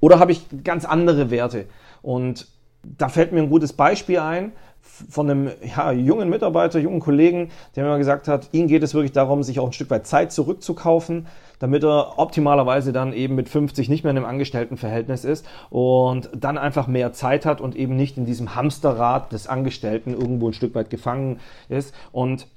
Oder 0.00 0.18
habe 0.18 0.32
ich 0.32 0.46
ganz 0.64 0.84
andere 0.84 1.30
Werte? 1.30 1.66
Und 2.00 2.48
da 2.82 3.08
fällt 3.08 3.30
mir 3.30 3.40
ein 3.40 3.50
gutes 3.50 3.72
Beispiel 3.72 4.18
ein 4.18 4.52
von 4.82 5.30
einem 5.30 5.50
ja, 5.64 5.92
jungen 5.92 6.28
Mitarbeiter, 6.28 6.78
jungen 6.78 7.00
Kollegen, 7.00 7.50
der 7.76 7.84
mir 7.84 7.98
gesagt 7.98 8.28
hat, 8.28 8.48
ihm 8.52 8.66
geht 8.66 8.82
es 8.82 8.94
wirklich 8.94 9.12
darum, 9.12 9.42
sich 9.42 9.60
auch 9.60 9.66
ein 9.66 9.72
Stück 9.72 9.90
weit 9.90 10.06
Zeit 10.06 10.32
zurückzukaufen, 10.32 11.26
damit 11.60 11.84
er 11.84 12.18
optimalerweise 12.18 12.92
dann 12.92 13.12
eben 13.12 13.34
mit 13.36 13.48
50 13.48 13.88
nicht 13.88 14.02
mehr 14.04 14.10
in 14.10 14.16
einem 14.16 14.26
Angestelltenverhältnis 14.26 15.24
ist 15.24 15.46
und 15.70 16.28
dann 16.36 16.58
einfach 16.58 16.88
mehr 16.88 17.12
Zeit 17.12 17.46
hat 17.46 17.60
und 17.60 17.76
eben 17.76 17.96
nicht 17.96 18.16
in 18.16 18.26
diesem 18.26 18.54
Hamsterrad 18.54 19.32
des 19.32 19.46
Angestellten 19.46 20.12
irgendwo 20.12 20.48
ein 20.48 20.52
Stück 20.52 20.74
weit 20.74 20.90
gefangen 20.90 21.38
ist. 21.68 21.94
Und 22.10 22.48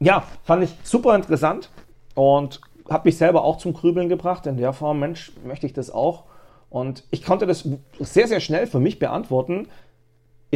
ja, 0.00 0.24
fand 0.44 0.64
ich 0.64 0.74
super 0.82 1.14
interessant 1.14 1.70
und 2.14 2.60
habe 2.88 3.08
mich 3.08 3.16
selber 3.16 3.44
auch 3.44 3.58
zum 3.58 3.74
Grübeln 3.74 4.08
gebracht. 4.08 4.46
In 4.46 4.56
der 4.56 4.72
Form, 4.72 5.00
Mensch, 5.00 5.32
möchte 5.44 5.66
ich 5.66 5.72
das 5.72 5.90
auch? 5.90 6.24
Und 6.70 7.04
ich 7.10 7.24
konnte 7.24 7.46
das 7.46 7.68
sehr, 8.00 8.26
sehr 8.26 8.40
schnell 8.40 8.66
für 8.66 8.80
mich 8.80 8.98
beantworten, 8.98 9.68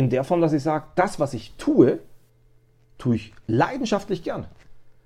in 0.00 0.08
der 0.08 0.24
Form, 0.24 0.40
dass 0.40 0.54
ich 0.54 0.62
sage, 0.62 0.86
das, 0.94 1.20
was 1.20 1.34
ich 1.34 1.52
tue, 1.58 1.98
tue 2.96 3.16
ich 3.16 3.34
leidenschaftlich 3.46 4.22
gern. 4.22 4.46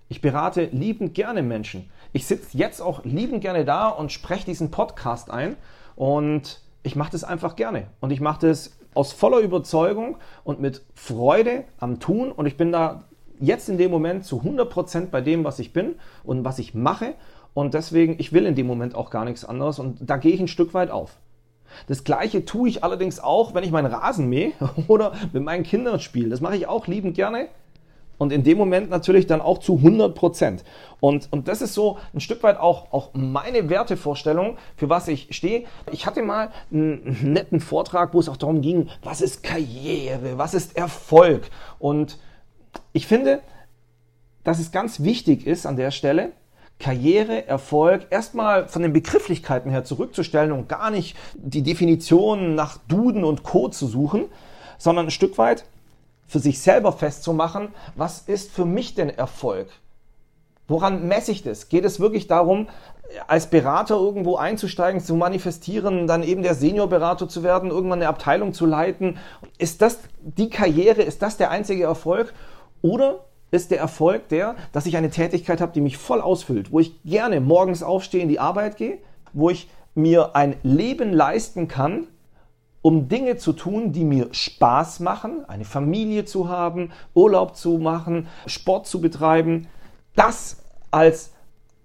Ich 0.09 0.21
berate 0.21 0.67
liebend 0.67 1.15
gerne 1.15 1.43
Menschen. 1.43 1.91
Ich 2.13 2.27
sitze 2.27 2.57
jetzt 2.57 2.81
auch 2.81 3.05
liebend 3.05 3.41
gerne 3.41 3.65
da 3.65 3.89
und 3.89 4.13
spreche 4.13 4.47
diesen 4.47 4.71
Podcast 4.71 5.33
ein 5.33 5.57
und 5.97 6.61
ich 6.85 6.95
mache 6.95 7.11
das 7.11 7.25
einfach 7.25 7.57
gerne. 7.57 7.89
Und 7.99 8.13
ich 8.13 8.21
mache 8.21 8.47
das 8.47 8.77
aus 8.95 9.13
voller 9.13 9.39
Überzeugung 9.39 10.19
und 10.45 10.61
mit 10.61 10.85
Freude 10.95 11.65
am 11.81 11.99
Tun 11.99 12.31
und 12.31 12.47
ich 12.47 12.57
bin 12.57 12.71
da 12.71 13.03
jetzt 13.41 13.69
in 13.69 13.79
dem 13.79 13.91
Moment 13.91 14.25
zu 14.25 14.43
100% 14.43 15.07
bei 15.07 15.23
dem, 15.23 15.43
was 15.43 15.59
ich 15.59 15.73
bin 15.73 15.97
und 16.23 16.45
was 16.45 16.61
ich 16.61 16.75
mache. 16.75 17.15
Und 17.53 17.75
deswegen, 17.75 18.15
ich 18.21 18.33
will 18.33 18.47
in 18.47 18.55
dem 18.55 18.69
Moment 18.69 18.95
auch 18.95 19.11
gar 19.11 19.25
nichts 19.25 19.45
anderes 19.45 19.81
und 19.81 19.99
da 20.09 20.19
gehe 20.19 20.33
ich 20.33 20.41
ein 20.41 20.47
Stück 20.47 20.73
weit 20.73 20.93
auf. 20.93 21.17
Das 21.89 22.05
gleiche 22.05 22.45
tue 22.45 22.69
ich 22.69 22.85
allerdings 22.85 23.21
auch, 23.21 23.55
wenn 23.55 23.65
ich 23.65 23.71
meinen 23.71 23.93
Rasen 23.93 24.29
mähe 24.29 24.53
oder 24.89 25.13
mit 25.33 25.43
meinen 25.43 25.65
Kindern 25.65 26.01
spiele. 26.01 26.31
Das 26.31 26.41
mache 26.41 26.57
ich 26.57 26.67
auch 26.67 26.87
liebend 26.87 27.15
gerne. 27.15 27.49
Und 28.17 28.33
in 28.33 28.45
dem 28.45 28.59
Moment 28.59 28.91
natürlich 28.91 29.27
dann 29.27 29.41
auch 29.41 29.59
zu 29.59 29.77
100 29.77 30.15
Prozent. 30.15 30.65
Und, 31.01 31.29
und 31.33 31.49
das 31.49 31.63
ist 31.63 31.75
so 31.75 31.99
ein 32.15 32.21
Stück 32.21 32.43
weit 32.43 32.59
auch, 32.59 32.93
auch 32.93 33.11
meine 33.13 33.69
Wertevorstellung, 33.69 34.57
für 34.77 34.89
was 34.89 35.09
ich 35.09 35.35
stehe. 35.35 35.65
Ich 35.91 36.07
hatte 36.07 36.23
mal 36.23 36.51
einen 36.73 37.33
netten 37.33 37.61
Vortrag, 37.61 38.15
wo 38.15 38.21
es 38.21 38.29
auch 38.29 38.37
darum 38.37 38.61
ging, 38.61 38.89
was 39.03 39.21
ist 39.21 39.43
Karriere, 39.43 40.39
was 40.39 40.55
ist 40.55 40.77
Erfolg. 40.77 41.51
Und 41.79 42.19
ich 42.93 43.07
finde, 43.07 43.41
dass 44.45 44.61
es 44.61 44.71
ganz 44.71 45.03
wichtig 45.03 45.47
ist 45.47 45.67
an 45.67 45.77
der 45.77 45.91
Stelle, 45.91 46.33
Karriere, 46.79 47.47
Erfolg 47.47 48.07
erstmal 48.11 48.69
von 48.69 48.83
den 48.83 48.93
Begrifflichkeiten 48.93 49.71
her 49.71 49.85
zurückzustellen 49.85 50.53
und 50.53 50.69
gar 50.69 50.91
nicht 50.91 51.17
die 51.35 51.63
Definitionen 51.63 52.55
nach 52.55 52.79
Duden 52.89 53.25
und 53.25 53.43
Co. 53.43 53.69
zu 53.69 53.87
suchen, 53.87 54.27
sondern 54.79 55.07
ein 55.07 55.11
Stück 55.11 55.39
weit 55.39 55.65
für 56.27 56.39
sich 56.39 56.61
selber 56.61 56.93
festzumachen, 56.93 57.69
was 57.95 58.23
ist 58.23 58.51
für 58.51 58.65
mich 58.65 58.95
denn 58.95 59.09
Erfolg? 59.09 59.69
Woran 60.67 61.07
messe 61.07 61.31
ich 61.31 61.43
das? 61.43 61.69
Geht 61.69 61.85
es 61.85 62.01
wirklich 62.01 62.27
darum, 62.27 62.69
als 63.27 63.51
Berater 63.51 63.97
irgendwo 63.97 64.37
einzusteigen, 64.37 65.01
zu 65.01 65.15
manifestieren, 65.15 66.07
dann 66.07 66.23
eben 66.23 66.43
der 66.43 66.55
Seniorberater 66.55 67.29
zu 67.29 67.43
werden, 67.43 67.71
irgendwann 67.71 68.01
eine 68.01 68.09
Abteilung 68.09 68.55
zu 68.55 68.65
leiten? 68.65 69.19
Ist 69.59 69.83
das 69.83 69.99
die 70.23 70.49
Karriere? 70.49 71.03
Ist 71.03 71.21
das 71.21 71.37
der 71.37 71.51
einzige 71.51 71.85
Erfolg? 71.85 72.33
Oder 72.81 73.25
ist 73.55 73.71
der 73.71 73.79
Erfolg 73.79 74.29
der, 74.29 74.57
dass 74.73 74.87
ich 74.87 74.97
eine 74.97 75.11
Tätigkeit 75.11 75.61
habe, 75.61 75.73
die 75.73 75.81
mich 75.81 75.97
voll 75.97 76.21
ausfüllt, 76.21 76.73
wo 76.73 76.81
ich 76.81 77.03
gerne 77.05 77.41
morgens 77.41 77.83
aufstehe, 77.83 78.23
in 78.23 78.29
die 78.29 78.41
Arbeit 78.41 78.77
gehe, 78.77 78.99
wo 79.33 79.51
ich 79.51 79.69
mir 79.95 80.35
ein 80.35 80.57
Leben 80.63 81.13
leisten 81.13 81.69
kann, 81.69 82.07
um 82.83 83.09
Dinge 83.09 83.37
zu 83.37 83.53
tun, 83.53 83.93
die 83.93 84.05
mir 84.05 84.29
Spaß 84.33 85.01
machen, 85.01 85.45
eine 85.49 85.65
Familie 85.65 86.25
zu 86.25 86.49
haben, 86.49 86.93
Urlaub 87.15 87.57
zu 87.57 87.79
machen, 87.79 88.27
Sport 88.47 88.87
zu 88.87 89.01
betreiben, 89.01 89.69
das 90.15 90.59
als, 90.91 91.33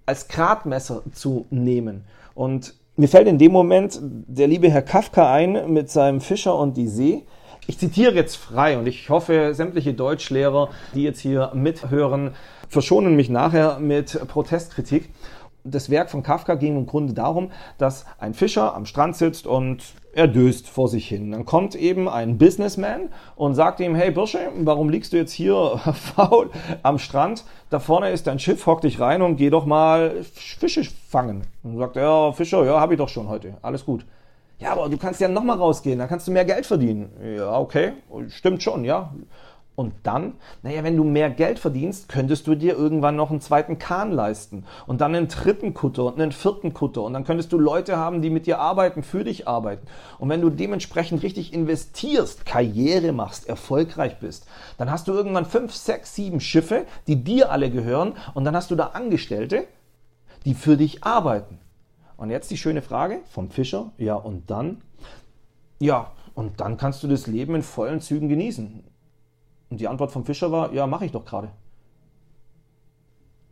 als 0.05 0.27
Gradmesser 0.27 1.03
zu 1.13 1.45
nehmen. 1.51 2.03
Und 2.35 2.73
mir 2.97 3.07
fällt 3.07 3.27
in 3.27 3.37
dem 3.37 3.53
Moment 3.53 3.97
der 4.01 4.47
liebe 4.47 4.69
Herr 4.69 4.81
Kafka 4.81 5.31
ein 5.31 5.71
mit 5.71 5.89
seinem 5.89 6.19
Fischer 6.19 6.57
und 6.57 6.75
die 6.75 6.87
See, 6.87 7.23
ich 7.69 7.77
zitiere 7.77 8.15
jetzt 8.15 8.35
frei 8.35 8.79
und 8.79 8.87
ich 8.87 9.11
hoffe, 9.11 9.53
sämtliche 9.53 9.93
Deutschlehrer, 9.93 10.69
die 10.95 11.03
jetzt 11.03 11.19
hier 11.19 11.51
mithören, 11.53 12.31
verschonen 12.67 13.15
mich 13.15 13.29
nachher 13.29 13.77
mit 13.77 14.19
Protestkritik. 14.27 15.09
Das 15.63 15.91
Werk 15.91 16.09
von 16.09 16.23
Kafka 16.23 16.55
ging 16.55 16.77
im 16.77 16.87
Grunde 16.87 17.13
darum, 17.13 17.51
dass 17.77 18.07
ein 18.17 18.33
Fischer 18.33 18.75
am 18.75 18.87
Strand 18.87 19.17
sitzt 19.17 19.45
und 19.45 19.83
er 20.13 20.27
döst 20.27 20.67
vor 20.67 20.87
sich 20.87 21.07
hin. 21.07 21.31
Dann 21.31 21.45
kommt 21.45 21.75
eben 21.75 22.09
ein 22.09 22.39
Businessman 22.39 23.09
und 23.35 23.53
sagt 23.53 23.81
ihm, 23.81 23.93
hey 23.93 24.09
Bursche, 24.09 24.49
warum 24.61 24.89
liegst 24.89 25.13
du 25.13 25.17
jetzt 25.17 25.33
hier 25.33 25.79
faul 26.15 26.49
am 26.81 26.97
Strand? 26.97 27.43
Da 27.69 27.79
vorne 27.79 28.09
ist 28.09 28.25
dein 28.25 28.39
Schiff, 28.39 28.65
hock 28.65 28.81
dich 28.81 28.99
rein 28.99 29.21
und 29.21 29.35
geh 29.35 29.51
doch 29.51 29.67
mal 29.67 30.23
Fische 30.33 30.85
fangen. 31.07 31.43
Und 31.61 31.77
sagt 31.77 31.97
er, 31.97 32.01
ja, 32.01 32.31
Fischer, 32.31 32.65
ja, 32.65 32.79
hab 32.79 32.91
ich 32.91 32.97
doch 32.97 33.09
schon 33.09 33.29
heute. 33.29 33.57
Alles 33.61 33.85
gut. 33.85 34.05
Ja, 34.59 34.73
aber 34.73 34.89
du 34.89 34.97
kannst 34.97 35.21
ja 35.21 35.29
nochmal 35.29 35.57
rausgehen, 35.57 35.99
dann 35.99 36.09
kannst 36.09 36.27
du 36.27 36.31
mehr 36.31 36.45
Geld 36.45 36.65
verdienen. 36.65 37.11
Ja, 37.37 37.57
okay, 37.57 37.93
stimmt 38.27 38.61
schon, 38.61 38.83
ja. 38.83 39.13
Und 39.79 39.93
dann, 40.03 40.33
naja, 40.61 40.83
wenn 40.83 40.97
du 40.97 41.05
mehr 41.05 41.29
Geld 41.29 41.57
verdienst, 41.57 42.09
könntest 42.09 42.47
du 42.47 42.55
dir 42.55 42.75
irgendwann 42.75 43.15
noch 43.15 43.31
einen 43.31 43.39
zweiten 43.39 43.79
Kahn 43.79 44.11
leisten 44.11 44.65
und 44.87 44.99
dann 44.99 45.15
einen 45.15 45.29
dritten 45.29 45.73
Kutter 45.73 46.03
und 46.03 46.19
einen 46.19 46.33
vierten 46.33 46.73
Kutter 46.73 47.03
und 47.03 47.13
dann 47.13 47.23
könntest 47.23 47.53
du 47.53 47.57
Leute 47.57 47.95
haben, 47.95 48.21
die 48.21 48.29
mit 48.29 48.45
dir 48.45 48.59
arbeiten, 48.59 49.03
für 49.03 49.23
dich 49.23 49.47
arbeiten. 49.47 49.87
Und 50.17 50.27
wenn 50.27 50.41
du 50.41 50.49
dementsprechend 50.49 51.23
richtig 51.23 51.53
investierst, 51.53 52.45
Karriere 52.45 53.13
machst, 53.13 53.47
erfolgreich 53.47 54.19
bist, 54.19 54.45
dann 54.77 54.91
hast 54.91 55.07
du 55.07 55.13
irgendwann 55.13 55.45
fünf, 55.45 55.73
sechs, 55.73 56.13
sieben 56.13 56.41
Schiffe, 56.41 56.83
die 57.07 57.23
dir 57.23 57.49
alle 57.49 57.71
gehören 57.71 58.17
und 58.33 58.43
dann 58.43 58.57
hast 58.57 58.71
du 58.71 58.75
da 58.75 58.87
Angestellte, 58.87 59.63
die 60.43 60.55
für 60.55 60.75
dich 60.75 61.05
arbeiten. 61.05 61.57
Und 62.19 62.31
jetzt 62.31 62.51
die 62.51 62.57
schöne 62.57 62.81
Frage 62.81 63.21
vom 63.29 63.49
Fischer, 63.49 63.93
ja 63.97 64.15
und 64.15 64.51
dann? 64.51 64.81
Ja, 65.79 66.11
und 66.35 66.59
dann 66.59 66.75
kannst 66.75 67.01
du 67.01 67.07
das 67.07 67.27
Leben 67.27 67.55
in 67.55 67.61
vollen 67.61 68.01
Zügen 68.01 68.27
genießen. 68.27 68.83
Und 69.69 69.79
die 69.79 69.87
Antwort 69.87 70.11
vom 70.11 70.25
Fischer 70.25 70.51
war, 70.51 70.73
ja, 70.73 70.85
mache 70.85 71.05
ich 71.05 71.13
doch 71.13 71.23
gerade. 71.23 71.49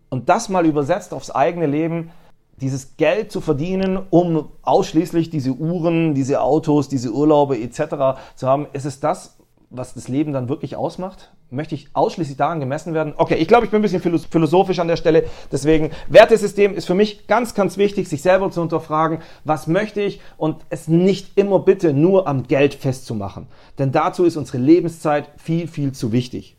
Und 0.09 0.27
das 0.27 0.49
mal 0.49 0.65
übersetzt 0.65 1.13
aufs 1.13 1.31
eigene 1.31 1.65
Leben, 1.65 2.11
dieses 2.59 2.97
Geld 2.97 3.31
zu 3.31 3.39
verdienen, 3.39 3.99
um 4.09 4.49
ausschließlich 4.63 5.29
diese 5.29 5.53
Uhren, 5.53 6.13
diese 6.13 6.41
Autos, 6.41 6.89
diese 6.89 7.13
Urlaube 7.13 7.57
etc. 7.57 8.19
zu 8.35 8.47
haben, 8.47 8.67
ist 8.73 8.85
es 8.85 8.99
das, 8.99 9.36
was 9.69 9.93
das 9.93 10.07
Leben 10.07 10.31
dann 10.31 10.49
wirklich 10.49 10.75
ausmacht? 10.75 11.31
Möchte 11.49 11.75
ich 11.75 11.89
ausschließlich 11.93 12.37
daran 12.37 12.59
gemessen 12.59 12.93
werden? 12.93 13.13
Okay, 13.17 13.35
ich 13.35 13.47
glaube, 13.47 13.65
ich 13.65 13.71
bin 13.71 13.79
ein 13.79 13.81
bisschen 13.81 14.01
philosophisch 14.01 14.79
an 14.79 14.87
der 14.87 14.95
Stelle. 14.95 15.25
Deswegen, 15.51 15.91
Wertesystem 16.07 16.73
ist 16.73 16.85
für 16.85 16.93
mich 16.93 17.27
ganz, 17.27 17.53
ganz 17.53 17.77
wichtig, 17.77 18.07
sich 18.07 18.21
selber 18.21 18.49
zu 18.51 18.61
unterfragen, 18.61 19.19
was 19.43 19.67
möchte 19.67 20.01
ich 20.01 20.21
und 20.37 20.57
es 20.69 20.87
nicht 20.87 21.37
immer 21.37 21.59
bitte 21.59 21.93
nur 21.93 22.27
am 22.27 22.43
Geld 22.43 22.75
festzumachen. 22.75 23.47
Denn 23.77 23.91
dazu 23.91 24.23
ist 24.23 24.37
unsere 24.37 24.57
Lebenszeit 24.57 25.29
viel, 25.37 25.67
viel 25.67 25.91
zu 25.91 26.11
wichtig. 26.11 26.57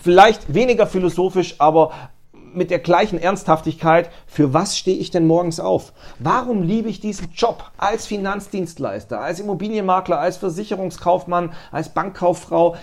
Vielleicht 0.00 0.54
weniger 0.54 0.86
philosophisch, 0.86 1.56
aber 1.58 1.92
mit 2.54 2.70
der 2.70 2.78
gleichen 2.78 3.18
Ernsthaftigkeit, 3.18 4.10
für 4.26 4.52
was 4.52 4.76
stehe 4.76 4.98
ich 4.98 5.10
denn 5.10 5.26
morgens 5.26 5.60
auf? 5.60 5.92
Warum 6.18 6.62
liebe 6.62 6.88
ich 6.88 7.00
diesen 7.00 7.30
Job 7.32 7.70
als 7.76 8.06
Finanzdienstleister, 8.06 9.20
als 9.20 9.40
Immobilienmakler, 9.40 10.18
als 10.18 10.36
Versicherungskaufmann, 10.36 11.52
als 11.70 11.90
Bankkauffrau? 11.90 12.76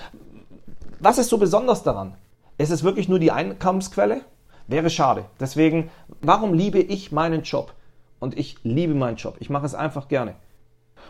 Was 0.99 1.17
ist 1.17 1.29
so 1.29 1.37
besonders 1.37 1.83
daran? 1.83 2.15
Ist 2.57 2.71
es 2.71 2.83
wirklich 2.83 3.07
nur 3.07 3.19
die 3.19 3.31
Einkommensquelle? 3.31 4.21
Wäre 4.67 4.89
schade. 4.89 5.25
Deswegen, 5.39 5.89
warum 6.21 6.53
liebe 6.53 6.79
ich 6.79 7.11
meinen 7.11 7.43
Job? 7.43 7.73
Und 8.19 8.37
ich 8.37 8.57
liebe 8.63 8.93
meinen 8.93 9.15
Job. 9.15 9.37
Ich 9.39 9.49
mache 9.49 9.65
es 9.65 9.73
einfach 9.73 10.09
gerne. 10.09 10.35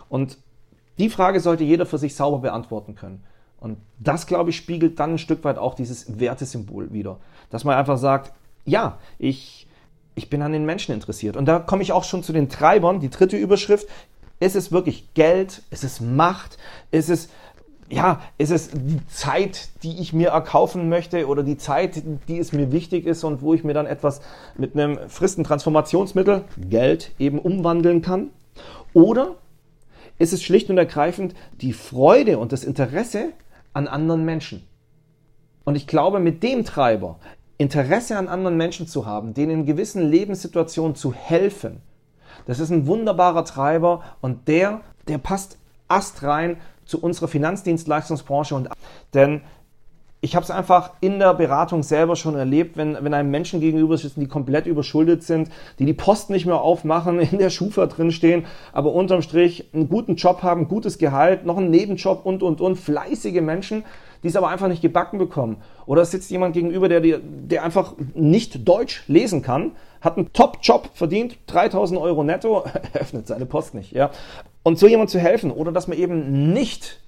Und 0.10 0.38
die 0.98 1.10
Frage 1.10 1.40
sollte 1.40 1.64
jeder 1.64 1.86
für 1.86 1.98
sich 1.98 2.16
sauber 2.16 2.40
beantworten 2.40 2.96
können. 2.96 3.24
Und 3.60 3.78
das, 3.98 4.28
glaube 4.28 4.52
ich, 4.52 4.58
spiegelt 4.58 5.00
dann 5.00 5.14
ein 5.14 5.18
Stück 5.18 5.44
weit 5.44 5.58
auch 5.58 5.74
dieses 5.74 6.20
Wertesymbol 6.20 6.94
wieder. 6.94 7.18
Dass 7.50 7.64
man 7.64 7.76
einfach 7.76 7.98
sagt, 7.98 8.32
ja, 8.70 8.98
ich, 9.18 9.68
ich 10.16 10.30
bin 10.30 10.42
an 10.42 10.52
den 10.52 10.66
Menschen 10.66 10.94
interessiert. 10.94 11.38
Und 11.38 11.46
da 11.46 11.60
komme 11.60 11.84
ich 11.84 11.92
auch 11.92 12.04
schon 12.04 12.24
zu 12.24 12.34
den 12.34 12.50
Treibern. 12.50 13.00
Die 13.00 13.10
dritte 13.10 13.38
Überschrift. 13.38 13.88
Ist 14.40 14.56
es 14.56 14.72
wirklich 14.72 15.14
Geld? 15.14 15.64
Ist 15.70 15.84
es 15.84 16.00
Macht? 16.00 16.58
Ist 16.92 17.10
es, 17.10 17.30
ja, 17.90 18.22
ist 18.38 18.52
es 18.52 18.70
die 18.72 19.06
Zeit, 19.08 19.70
die 19.84 20.00
ich 20.00 20.14
mir 20.14 20.30
erkaufen 20.30 20.88
möchte 20.88 21.28
oder 21.28 21.44
die 21.44 21.58
Zeit, 21.58 22.02
die 22.28 22.38
es 22.38 22.54
mir 22.54 22.72
wichtig 22.72 23.06
ist 23.06 23.24
und 23.24 23.42
wo 23.42 23.54
ich 23.54 23.64
mir 23.64 23.74
dann 23.74 23.86
etwas 23.86 24.22
mit 24.58 24.76
einem 24.76 24.98
Fristentransformationsmittel, 25.10 26.46
Geld, 26.58 27.12
eben 27.20 27.40
umwandeln 27.40 28.02
kann? 28.02 28.30
Oder 28.94 29.36
ist 30.20 30.34
es 30.34 30.44
schlicht 30.44 30.70
und 30.70 30.78
ergreifend 30.78 31.34
die 31.62 31.74
Freude 31.74 32.38
und 32.38 32.52
das 32.52 32.64
Interesse 32.64 33.32
an 33.74 33.88
anderen 33.88 34.26
Menschen. 34.26 34.68
Und 35.64 35.76
ich 35.76 35.88
glaube, 35.88 36.20
mit 36.20 36.44
dem 36.44 36.66
Treiber, 36.66 37.20
Interesse 37.60 38.18
an 38.18 38.30
anderen 38.30 38.58
Menschen 38.58 38.88
zu 38.88 39.06
haben, 39.06 39.36
denen 39.36 39.52
in 39.52 39.66
gewissen 39.66 40.10
Lebenssituationen 40.10 40.96
zu 40.96 41.14
helfen, 41.14 41.82
das 42.46 42.60
ist 42.60 42.72
ein 42.72 42.88
wunderbarer 42.88 43.44
Treiber 43.46 44.02
und 44.22 44.48
der, 44.48 44.82
der 45.08 45.18
passt 45.18 45.58
astrein 45.88 46.58
zu 46.86 47.02
unserer 47.02 47.28
Finanzdienstleistungsbranche. 47.28 48.56
Und, 48.56 48.70
denn 49.14 49.42
ich 50.22 50.36
habe 50.36 50.44
es 50.44 50.52
einfach 50.52 50.92
in 51.00 51.20
der 51.20 51.34
Beratung 51.34 51.82
selber 51.82 52.18
schon 52.18 52.36
erlebt, 52.36 52.76
wenn, 52.76 52.98
wenn 53.02 53.14
einem 53.14 53.32
Menschen 53.32 53.62
gegenüber 53.62 53.98
sitzen, 53.98 54.20
die 54.20 54.28
komplett 54.28 54.66
überschuldet 54.66 55.24
sind, 55.24 55.50
die 55.80 55.86
die 55.86 55.94
Post 55.94 56.30
nicht 56.30 56.46
mehr 56.46 56.62
aufmachen, 56.62 57.20
in 57.32 57.38
der 57.38 57.50
Schufa 57.50 57.86
drinstehen, 57.86 58.46
aber 58.74 58.92
unterm 58.92 59.22
Strich 59.22 59.70
einen 59.74 59.88
guten 59.88 60.16
Job 60.16 60.44
haben, 60.44 60.68
gutes 60.68 60.98
Gehalt, 60.98 61.46
noch 61.46 61.58
einen 61.58 61.72
Nebenjob 61.72 62.26
und, 62.26 62.44
und, 62.44 62.60
und, 62.60 62.76
fleißige 62.76 63.42
Menschen, 63.42 63.84
die 64.24 64.28
es 64.28 64.36
aber 64.36 64.50
einfach 64.50 64.68
nicht 64.68 64.82
gebacken 64.82 65.20
bekommen. 65.20 65.58
Oder 65.86 66.02
es 66.02 66.12
sitzt 66.12 66.30
jemand 66.32 66.54
gegenüber, 66.54 66.90
der, 66.90 67.00
der 67.02 67.64
einfach 67.64 67.94
nicht 68.14 68.68
Deutsch 68.68 69.04
lesen 69.08 69.42
kann, 69.42 69.72
hat 70.02 70.18
einen 70.18 70.34
Top-Job 70.34 70.90
verdient, 70.94 71.38
3000 71.48 72.00
Euro 72.00 72.26
netto, 72.26 72.66
öffnet 72.94 73.28
seine 73.28 73.46
Post 73.46 73.74
nicht, 73.74 73.94
ja. 73.94 74.12
Und 74.64 74.78
so 74.78 74.88
jemand 74.88 75.10
zu 75.10 75.20
helfen 75.20 75.52
oder 75.52 75.72
dass 75.72 75.88
man 75.88 75.98
eben 75.98 76.52
nicht 76.52 77.00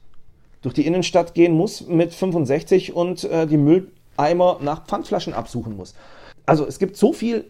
durch 0.61 0.73
die 0.73 0.85
Innenstadt 0.85 1.33
gehen 1.33 1.53
muss 1.53 1.87
mit 1.87 2.13
65 2.13 2.93
und 2.93 3.23
äh, 3.23 3.47
die 3.47 3.57
Mülleimer 3.57 4.59
nach 4.61 4.85
Pfandflaschen 4.85 5.33
absuchen 5.33 5.75
muss. 5.75 5.95
Also 6.45 6.65
es 6.65 6.79
gibt 6.79 6.97
so 6.97 7.13
viel 7.13 7.45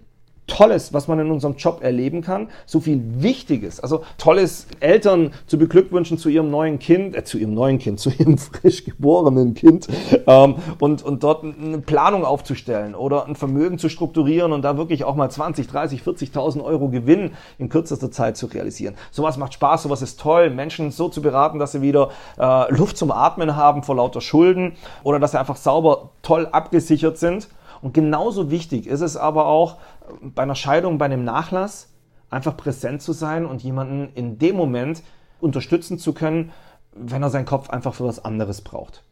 Tolles, 0.47 0.93
was 0.93 1.07
man 1.07 1.19
in 1.19 1.31
unserem 1.31 1.55
Job 1.55 1.81
erleben 1.81 2.21
kann, 2.21 2.49
so 2.65 2.79
viel 2.81 3.01
Wichtiges. 3.21 3.79
Also 3.79 4.03
tolles 4.17 4.67
Eltern 4.79 5.33
zu 5.47 5.57
beglückwünschen 5.57 6.17
zu 6.17 6.29
ihrem 6.29 6.51
neuen 6.51 6.77
Kind, 6.77 7.15
äh, 7.15 7.23
zu 7.23 7.37
ihrem 7.37 7.53
neuen 7.53 7.79
Kind, 7.79 7.99
zu 8.01 8.09
ihrem 8.09 8.37
frisch 8.37 8.83
geborenen 8.83 9.53
Kind 9.53 9.87
ähm, 10.27 10.55
und, 10.79 11.03
und 11.03 11.23
dort 11.23 11.43
eine 11.43 11.79
Planung 11.79 12.25
aufzustellen 12.25 12.95
oder 12.95 13.27
ein 13.27 13.35
Vermögen 13.35 13.77
zu 13.79 13.87
strukturieren 13.87 14.51
und 14.51 14.63
da 14.63 14.77
wirklich 14.77 15.03
auch 15.03 15.15
mal 15.15 15.29
20, 15.29 15.67
30, 15.67 16.01
40.000 16.01 16.63
Euro 16.63 16.89
Gewinn 16.89 17.31
in 17.57 17.69
kürzester 17.69 18.11
Zeit 18.11 18.35
zu 18.35 18.47
realisieren. 18.47 18.95
Sowas 19.11 19.37
macht 19.37 19.53
Spaß, 19.53 19.83
sowas 19.83 20.01
ist 20.01 20.19
toll, 20.19 20.49
Menschen 20.49 20.91
so 20.91 21.07
zu 21.07 21.21
beraten, 21.21 21.59
dass 21.59 21.71
sie 21.71 21.81
wieder 21.81 22.09
äh, 22.37 22.71
Luft 22.73 22.97
zum 22.97 23.11
Atmen 23.11 23.55
haben 23.55 23.83
vor 23.83 23.95
lauter 23.95 24.21
Schulden 24.21 24.73
oder 25.03 25.19
dass 25.19 25.31
sie 25.31 25.39
einfach 25.39 25.55
sauber 25.55 26.09
toll 26.21 26.47
abgesichert 26.51 27.17
sind. 27.17 27.47
Und 27.81 27.93
genauso 27.93 28.51
wichtig 28.51 28.87
ist 28.87 29.01
es 29.01 29.17
aber 29.17 29.47
auch, 29.47 29.77
bei 30.21 30.43
einer 30.43 30.55
Scheidung, 30.55 30.97
bei 30.97 31.05
einem 31.05 31.23
Nachlass, 31.23 31.89
einfach 32.29 32.55
präsent 32.55 33.01
zu 33.01 33.13
sein 33.13 33.45
und 33.45 33.63
jemanden 33.63 34.09
in 34.15 34.37
dem 34.37 34.55
Moment 34.55 35.03
unterstützen 35.39 35.99
zu 35.99 36.13
können, 36.13 36.51
wenn 36.93 37.23
er 37.23 37.29
seinen 37.29 37.45
Kopf 37.45 37.69
einfach 37.69 37.93
für 37.93 38.05
was 38.05 38.23
anderes 38.23 38.61
braucht. 38.61 39.03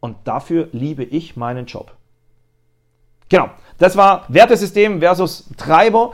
Und 0.00 0.16
dafür 0.24 0.68
liebe 0.72 1.04
ich 1.04 1.36
meinen 1.36 1.66
Job. 1.66 1.96
Genau, 3.28 3.48
das 3.78 3.96
war 3.96 4.24
Wertesystem 4.28 5.00
versus 5.00 5.48
Treiber. 5.56 6.12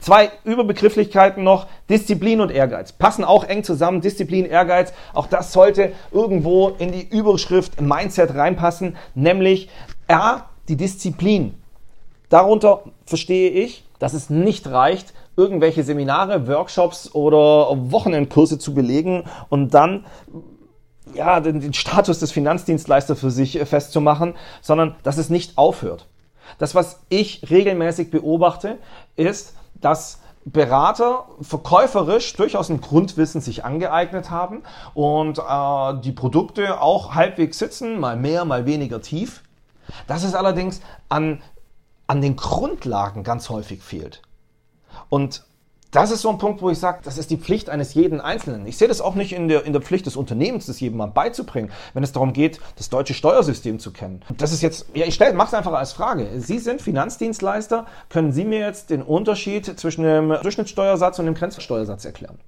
Zwei 0.00 0.30
Überbegrifflichkeiten 0.44 1.42
noch, 1.42 1.66
Disziplin 1.88 2.40
und 2.40 2.50
Ehrgeiz. 2.50 2.92
Passen 2.92 3.24
auch 3.24 3.44
eng 3.44 3.64
zusammen, 3.64 4.00
Disziplin, 4.00 4.44
Ehrgeiz. 4.44 4.92
Auch 5.14 5.26
das 5.26 5.52
sollte 5.52 5.92
irgendwo 6.12 6.68
in 6.70 6.92
die 6.92 7.08
Überschrift 7.08 7.80
Mindset 7.80 8.34
reinpassen, 8.34 8.96
nämlich 9.14 9.70
A, 10.08 10.42
die 10.68 10.76
Disziplin. 10.76 11.54
Darunter 12.28 12.84
verstehe 13.04 13.50
ich, 13.50 13.84
dass 13.98 14.14
es 14.14 14.30
nicht 14.30 14.66
reicht, 14.66 15.14
irgendwelche 15.36 15.84
Seminare, 15.84 16.46
Workshops 16.48 17.14
oder 17.14 17.90
Wochenendkurse 17.90 18.58
zu 18.58 18.74
belegen 18.74 19.24
und 19.48 19.74
dann 19.74 20.04
ja, 21.14 21.40
den, 21.40 21.60
den 21.60 21.74
Status 21.74 22.18
des 22.18 22.32
Finanzdienstleisters 22.32 23.20
für 23.20 23.30
sich 23.30 23.58
festzumachen, 23.60 24.34
sondern 24.60 24.96
dass 25.02 25.18
es 25.18 25.30
nicht 25.30 25.56
aufhört. 25.56 26.06
Das, 26.58 26.74
was 26.74 27.00
ich 27.08 27.50
regelmäßig 27.50 28.10
beobachte, 28.10 28.78
ist, 29.16 29.54
dass 29.74 30.20
Berater 30.44 31.26
verkäuferisch 31.40 32.32
durchaus 32.34 32.70
ein 32.70 32.80
Grundwissen 32.80 33.40
sich 33.40 33.64
angeeignet 33.64 34.30
haben 34.30 34.62
und 34.94 35.38
äh, 35.38 36.00
die 36.02 36.12
Produkte 36.12 36.80
auch 36.80 37.14
halbwegs 37.14 37.58
sitzen, 37.58 37.98
mal 37.98 38.16
mehr, 38.16 38.44
mal 38.44 38.64
weniger 38.64 39.02
tief. 39.02 39.42
Dass 40.06 40.24
es 40.24 40.34
allerdings 40.34 40.80
an 41.08 41.40
an 42.06 42.22
den 42.22 42.36
Grundlagen 42.36 43.24
ganz 43.24 43.48
häufig 43.48 43.82
fehlt. 43.82 44.22
Und 45.08 45.44
das 45.92 46.10
ist 46.10 46.22
so 46.22 46.28
ein 46.28 46.38
Punkt, 46.38 46.62
wo 46.62 46.68
ich 46.68 46.78
sage, 46.78 46.98
das 47.04 47.16
ist 47.16 47.30
die 47.30 47.36
Pflicht 47.36 47.70
eines 47.70 47.94
jeden 47.94 48.20
Einzelnen. 48.20 48.66
Ich 48.66 48.76
sehe 48.76 48.88
das 48.88 49.00
auch 49.00 49.14
nicht 49.14 49.32
in 49.32 49.48
der, 49.48 49.64
in 49.64 49.72
der 49.72 49.80
Pflicht 49.80 50.04
des 50.04 50.16
Unternehmens, 50.16 50.66
das 50.66 50.80
jedem 50.80 50.98
mal 50.98 51.06
beizubringen, 51.06 51.70
wenn 51.94 52.02
es 52.02 52.12
darum 52.12 52.32
geht, 52.32 52.60
das 52.76 52.90
deutsche 52.90 53.14
Steuersystem 53.14 53.78
zu 53.78 53.92
kennen. 53.92 54.22
Das 54.36 54.52
ist 54.52 54.62
jetzt, 54.62 54.86
ja, 54.94 55.06
ich 55.06 55.18
mache 55.18 55.48
es 55.48 55.54
einfach 55.54 55.72
als 55.72 55.92
Frage. 55.92 56.28
Sie 56.40 56.58
sind 56.58 56.82
Finanzdienstleister, 56.82 57.86
können 58.08 58.32
Sie 58.32 58.44
mir 58.44 58.60
jetzt 58.60 58.90
den 58.90 59.02
Unterschied 59.02 59.78
zwischen 59.78 60.02
dem 60.02 60.28
Durchschnittssteuersatz 60.28 61.18
und 61.18 61.26
dem 61.26 61.34
Grenzsteuersatz 61.34 62.04
erklären? 62.04 62.38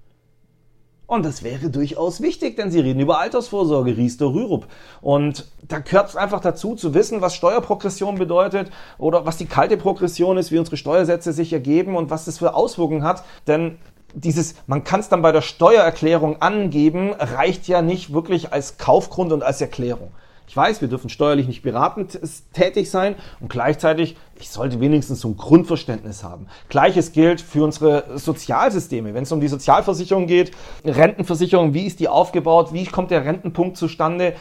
Und 1.09 1.25
das 1.25 1.43
wäre 1.43 1.71
durchaus 1.71 2.21
wichtig, 2.21 2.57
denn 2.57 2.71
sie 2.71 2.81
reden 2.81 3.01
über 3.01 3.19
Altersvorsorge, 3.19 3.97
Riester, 3.97 4.27
Rürup. 4.27 4.67
Und 5.01 5.47
da 5.67 5.79
gehört 5.79 6.11
es 6.11 6.17
einfach 6.17 6.41
dazu, 6.41 6.75
zu 6.75 6.93
wissen, 6.93 7.23
was 7.23 7.35
Steuerprogression 7.35 8.19
bedeutet 8.19 8.71
oder 8.99 9.25
was 9.25 9.39
die 9.39 9.47
kalte 9.47 9.79
Progression 9.79 10.37
ist, 10.37 10.53
wie 10.53 10.59
unsere 10.59 10.77
Steuersätze 10.77 11.33
sich 11.33 11.51
ergeben 11.51 11.97
und 11.97 12.11
was 12.11 12.27
das 12.27 12.37
für 12.37 12.53
Auswirkungen 12.53 13.05
hat. 13.05 13.25
Denn 13.47 13.79
dieses, 14.13 14.57
man 14.67 14.85
kann 14.85 15.01
es 15.01 15.09
dann 15.09 15.23
bei 15.23 15.33
der 15.33 15.41
Steuererklärung 15.41 16.43
angeben, 16.43 17.15
reicht 17.19 17.69
ja 17.69 17.81
nicht 17.81 18.13
wirklich 18.13 18.53
als 18.53 18.77
Kaufgrund 18.77 19.33
und 19.33 19.43
als 19.43 19.63
Erklärung. 19.63 20.11
Ich 20.49 20.57
weiß, 20.57 20.81
wir 20.81 20.89
dürfen 20.89 21.11
steuerlich 21.11 21.47
nicht 21.47 21.63
beratend 21.63 22.19
tätig 22.55 22.91
sein 22.91 23.17
und 23.39 23.51
gleichzeitig, 23.51 24.17
ich 24.41 24.49
sollte 24.49 24.81
wenigstens 24.81 25.21
so 25.21 25.29
ein 25.29 25.37
Grundverständnis 25.37 26.25
haben. 26.25 26.47
Gleiches 26.71 27.13
gilt 27.13 27.43
für 27.43 27.63
unsere 27.65 28.19
Sozialsysteme. 28.19 29.13
Wenn 29.13 29.25
es 29.25 29.33
um 29.33 29.41
die 29.41 29.49
Sozialversicherung 29.49 30.27
geht, 30.27 30.53
Rentenversicherung, 30.87 31.75
wie 31.75 31.87
ist 31.87 32.01
die 32.01 32.09
aufgebaut, 32.09 32.73
wie 32.73 32.87
kommt 32.87 33.11
der 33.11 33.27
Rentenpunkt 33.27 33.77
zustande, 33.77 34.35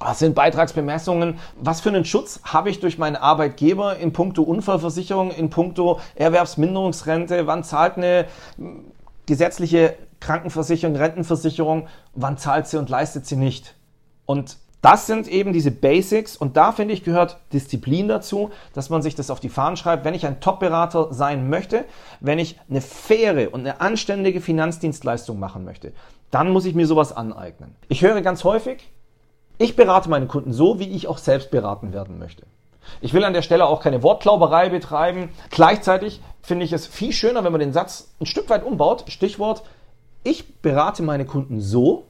was 0.00 0.18
sind 0.18 0.34
Beitragsbemessungen? 0.34 1.38
Was 1.60 1.80
für 1.80 1.90
einen 1.90 2.04
Schutz 2.04 2.40
habe 2.42 2.68
ich 2.68 2.80
durch 2.80 2.98
meinen 2.98 3.14
Arbeitgeber 3.14 3.98
in 3.98 4.12
puncto 4.12 4.42
Unfallversicherung, 4.42 5.30
in 5.30 5.48
puncto 5.48 6.00
Erwerbsminderungsrente? 6.16 7.46
Wann 7.46 7.62
zahlt 7.62 7.98
eine 7.98 8.26
gesetzliche 9.26 9.94
Krankenversicherung, 10.18 10.96
Rentenversicherung? 10.96 11.86
Wann 12.14 12.36
zahlt 12.36 12.66
sie 12.66 12.78
und 12.78 12.88
leistet 12.88 13.26
sie 13.26 13.36
nicht? 13.36 13.76
Und 14.26 14.56
das 14.82 15.06
sind 15.06 15.28
eben 15.28 15.52
diese 15.52 15.70
Basics 15.70 16.36
und 16.36 16.56
da 16.56 16.72
finde 16.72 16.92
ich 16.92 17.04
gehört 17.04 17.38
Disziplin 17.52 18.08
dazu, 18.08 18.50
dass 18.74 18.90
man 18.90 19.00
sich 19.00 19.14
das 19.14 19.30
auf 19.30 19.38
die 19.38 19.48
Fahnen 19.48 19.76
schreibt. 19.76 20.04
Wenn 20.04 20.12
ich 20.12 20.26
ein 20.26 20.40
Top-Berater 20.40 21.14
sein 21.14 21.48
möchte, 21.48 21.84
wenn 22.20 22.40
ich 22.40 22.58
eine 22.68 22.80
faire 22.80 23.54
und 23.54 23.60
eine 23.60 23.80
anständige 23.80 24.40
Finanzdienstleistung 24.40 25.38
machen 25.38 25.64
möchte, 25.64 25.92
dann 26.32 26.50
muss 26.50 26.64
ich 26.64 26.74
mir 26.74 26.86
sowas 26.86 27.16
aneignen. 27.16 27.76
Ich 27.88 28.02
höre 28.02 28.20
ganz 28.22 28.42
häufig, 28.42 28.90
ich 29.58 29.76
berate 29.76 30.10
meine 30.10 30.26
Kunden 30.26 30.52
so, 30.52 30.80
wie 30.80 30.90
ich 30.90 31.06
auch 31.06 31.18
selbst 31.18 31.52
beraten 31.52 31.92
werden 31.92 32.18
möchte. 32.18 32.44
Ich 33.00 33.14
will 33.14 33.24
an 33.24 33.34
der 33.34 33.42
Stelle 33.42 33.66
auch 33.66 33.80
keine 33.80 34.02
Wortklauberei 34.02 34.68
betreiben. 34.68 35.28
Gleichzeitig 35.50 36.20
finde 36.42 36.64
ich 36.64 36.72
es 36.72 36.88
viel 36.88 37.12
schöner, 37.12 37.44
wenn 37.44 37.52
man 37.52 37.60
den 37.60 37.72
Satz 37.72 38.12
ein 38.20 38.26
Stück 38.26 38.50
weit 38.50 38.64
umbaut. 38.64 39.04
Stichwort, 39.06 39.62
ich 40.24 40.60
berate 40.60 41.04
meine 41.04 41.24
Kunden 41.24 41.60
so, 41.60 42.06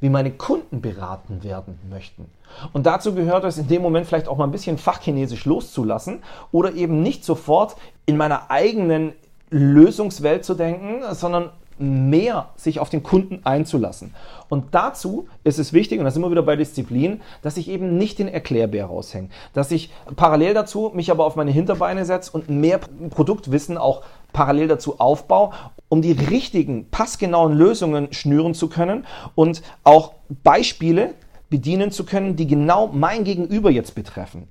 wie 0.00 0.08
meine 0.08 0.30
Kunden 0.30 0.80
beraten 0.80 1.42
werden 1.42 1.78
möchten. 1.90 2.26
Und 2.72 2.86
dazu 2.86 3.14
gehört 3.14 3.44
es 3.44 3.58
in 3.58 3.68
dem 3.68 3.82
Moment 3.82 4.06
vielleicht 4.06 4.28
auch 4.28 4.36
mal 4.36 4.44
ein 4.44 4.52
bisschen 4.52 4.78
Fachchinesisch 4.78 5.44
loszulassen 5.44 6.22
oder 6.52 6.74
eben 6.74 7.02
nicht 7.02 7.24
sofort 7.24 7.76
in 8.06 8.16
meiner 8.16 8.50
eigenen 8.50 9.12
Lösungswelt 9.50 10.44
zu 10.44 10.54
denken, 10.54 11.02
sondern 11.14 11.50
mehr 11.78 12.50
sich 12.56 12.78
auf 12.78 12.88
den 12.88 13.02
Kunden 13.02 13.40
einzulassen. 13.44 14.14
Und 14.48 14.74
dazu 14.74 15.26
ist 15.42 15.58
es 15.58 15.72
wichtig, 15.72 15.98
und 15.98 16.04
da 16.04 16.10
sind 16.10 16.22
wir 16.22 16.30
wieder 16.30 16.42
bei 16.42 16.56
Disziplin, 16.56 17.20
dass 17.42 17.56
ich 17.56 17.68
eben 17.68 17.96
nicht 17.96 18.18
den 18.18 18.28
Erklärbär 18.28 18.86
raushänge. 18.86 19.28
Dass 19.52 19.70
ich 19.70 19.90
parallel 20.16 20.54
dazu 20.54 20.92
mich 20.94 21.10
aber 21.10 21.24
auf 21.24 21.36
meine 21.36 21.50
Hinterbeine 21.50 22.04
setze 22.04 22.30
und 22.32 22.48
mehr 22.48 22.78
Produktwissen 23.10 23.76
auch 23.76 24.02
parallel 24.34 24.68
dazu 24.68 25.00
aufbaue, 25.00 25.52
um 25.88 26.02
die 26.02 26.12
richtigen, 26.12 26.90
passgenauen 26.90 27.54
Lösungen 27.54 28.12
schnüren 28.12 28.52
zu 28.52 28.68
können 28.68 29.06
und 29.34 29.62
auch 29.84 30.12
Beispiele 30.42 31.14
bedienen 31.48 31.90
zu 31.90 32.04
können, 32.04 32.36
die 32.36 32.46
genau 32.46 32.88
mein 32.88 33.24
Gegenüber 33.24 33.70
jetzt 33.70 33.94
betreffen. 33.94 34.48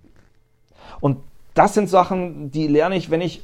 Und 0.99 1.17
das 1.53 1.75
sind 1.75 1.89
Sachen, 1.89 2.49
die 2.49 2.67
lerne 2.67 2.95
ich, 2.95 3.11
wenn 3.11 3.21
ich 3.21 3.43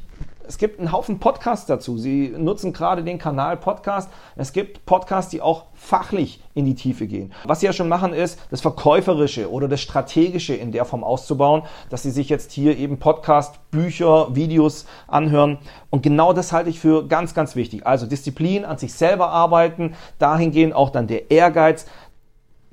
es 0.49 0.57
gibt 0.57 0.79
einen 0.79 0.91
Haufen 0.91 1.19
Podcasts 1.19 1.67
dazu. 1.67 1.99
Sie 1.99 2.33
nutzen 2.35 2.73
gerade 2.73 3.03
den 3.03 3.19
Kanal 3.19 3.55
Podcast. 3.55 4.09
Es 4.35 4.51
gibt 4.51 4.83
Podcasts, 4.88 5.29
die 5.29 5.41
auch 5.41 5.65
fachlich 5.75 6.41
in 6.55 6.65
die 6.65 6.73
Tiefe 6.73 7.05
gehen. 7.05 7.31
Was 7.43 7.59
Sie 7.59 7.67
ja 7.67 7.71
schon 7.71 7.88
machen, 7.88 8.13
ist, 8.13 8.39
das 8.49 8.59
Verkäuferische 8.62 9.51
oder 9.51 9.67
das 9.67 9.79
Strategische 9.79 10.55
in 10.55 10.71
der 10.71 10.85
Form 10.85 11.03
auszubauen, 11.03 11.62
dass 11.91 12.01
Sie 12.01 12.09
sich 12.09 12.29
jetzt 12.29 12.51
hier 12.51 12.75
eben 12.79 12.97
Podcast, 12.97 13.59
Bücher, 13.69 14.35
Videos 14.35 14.88
anhören. 15.07 15.59
Und 15.91 16.01
genau 16.01 16.33
das 16.33 16.51
halte 16.51 16.71
ich 16.71 16.79
für 16.79 17.07
ganz, 17.07 17.35
ganz 17.35 17.55
wichtig. 17.55 17.85
Also 17.85 18.07
Disziplin, 18.07 18.65
an 18.65 18.79
sich 18.79 18.95
selber 18.95 19.29
arbeiten, 19.29 19.93
dahingehend 20.17 20.73
auch 20.73 20.89
dann 20.89 21.05
der 21.05 21.29
Ehrgeiz, 21.29 21.85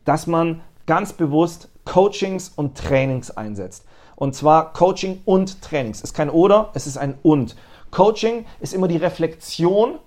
dass 0.06 0.26
man 0.26 0.62
ganz 0.86 1.12
bewusst 1.12 1.68
Coachings 1.84 2.48
und 2.48 2.78
Trainings 2.78 3.30
einsetzt. 3.30 3.84
Und 4.16 4.34
zwar 4.34 4.72
Coaching 4.72 5.20
und 5.24 5.62
Trainings. 5.62 6.00
Ist 6.00 6.14
kein 6.14 6.30
oder, 6.30 6.70
es 6.74 6.86
ist 6.86 6.96
ein 6.96 7.14
und. 7.22 7.54
Coaching 7.90 8.46
ist 8.60 8.74
immer 8.74 8.88
die 8.88 8.96
Reflexion, 8.96 9.98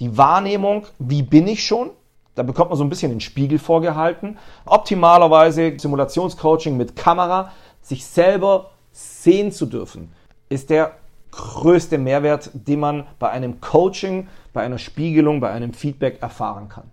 die 0.00 0.16
Wahrnehmung, 0.16 0.86
wie 0.98 1.22
bin 1.22 1.46
ich 1.46 1.64
schon? 1.64 1.90
Da 2.34 2.42
bekommt 2.42 2.70
man 2.70 2.78
so 2.78 2.84
ein 2.84 2.88
bisschen 2.88 3.10
den 3.10 3.20
Spiegel 3.20 3.58
vorgehalten. 3.58 4.38
Optimalerweise 4.64 5.74
Simulationscoaching 5.76 6.76
mit 6.76 6.96
Kamera, 6.96 7.52
sich 7.82 8.06
selber 8.06 8.70
sehen 8.92 9.52
zu 9.52 9.66
dürfen, 9.66 10.12
ist 10.48 10.70
der 10.70 10.92
größte 11.30 11.98
Mehrwert, 11.98 12.50
den 12.54 12.80
man 12.80 13.06
bei 13.18 13.30
einem 13.30 13.60
Coaching, 13.60 14.28
bei 14.52 14.62
einer 14.62 14.78
Spiegelung, 14.78 15.40
bei 15.40 15.50
einem 15.50 15.72
Feedback 15.72 16.22
erfahren 16.22 16.68
kann. 16.68 16.90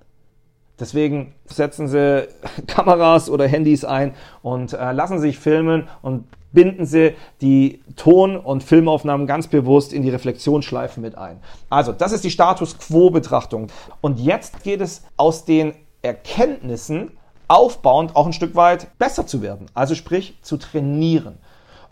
Deswegen 0.79 1.33
setzen 1.45 1.87
Sie 1.87 2.27
Kameras 2.67 3.29
oder 3.29 3.47
Handys 3.47 3.83
ein 3.83 4.13
und 4.41 4.73
äh, 4.73 4.91
lassen 4.91 5.19
sich 5.19 5.39
filmen 5.39 5.87
und 6.01 6.25
binden 6.51 6.85
Sie 6.85 7.15
die 7.41 7.81
Ton- 7.95 8.37
und 8.37 8.63
Filmaufnahmen 8.63 9.27
ganz 9.27 9.47
bewusst 9.47 9.93
in 9.93 10.01
die 10.01 10.09
Reflexionsschleifen 10.09 11.01
mit 11.01 11.17
ein. 11.17 11.39
Also, 11.69 11.91
das 11.91 12.11
ist 12.11 12.23
die 12.23 12.31
Status 12.31 12.77
Quo-Betrachtung. 12.77 13.67
Und 14.01 14.19
jetzt 14.19 14.63
geht 14.63 14.81
es 14.81 15.03
aus 15.17 15.45
den 15.45 15.73
Erkenntnissen 16.01 17.11
aufbauend 17.47 18.15
auch 18.15 18.25
ein 18.25 18.33
Stück 18.33 18.55
weit 18.55 18.97
besser 18.97 19.25
zu 19.25 19.41
werden. 19.41 19.67
Also 19.73 19.95
sprich 19.95 20.37
zu 20.41 20.57
trainieren. 20.57 21.37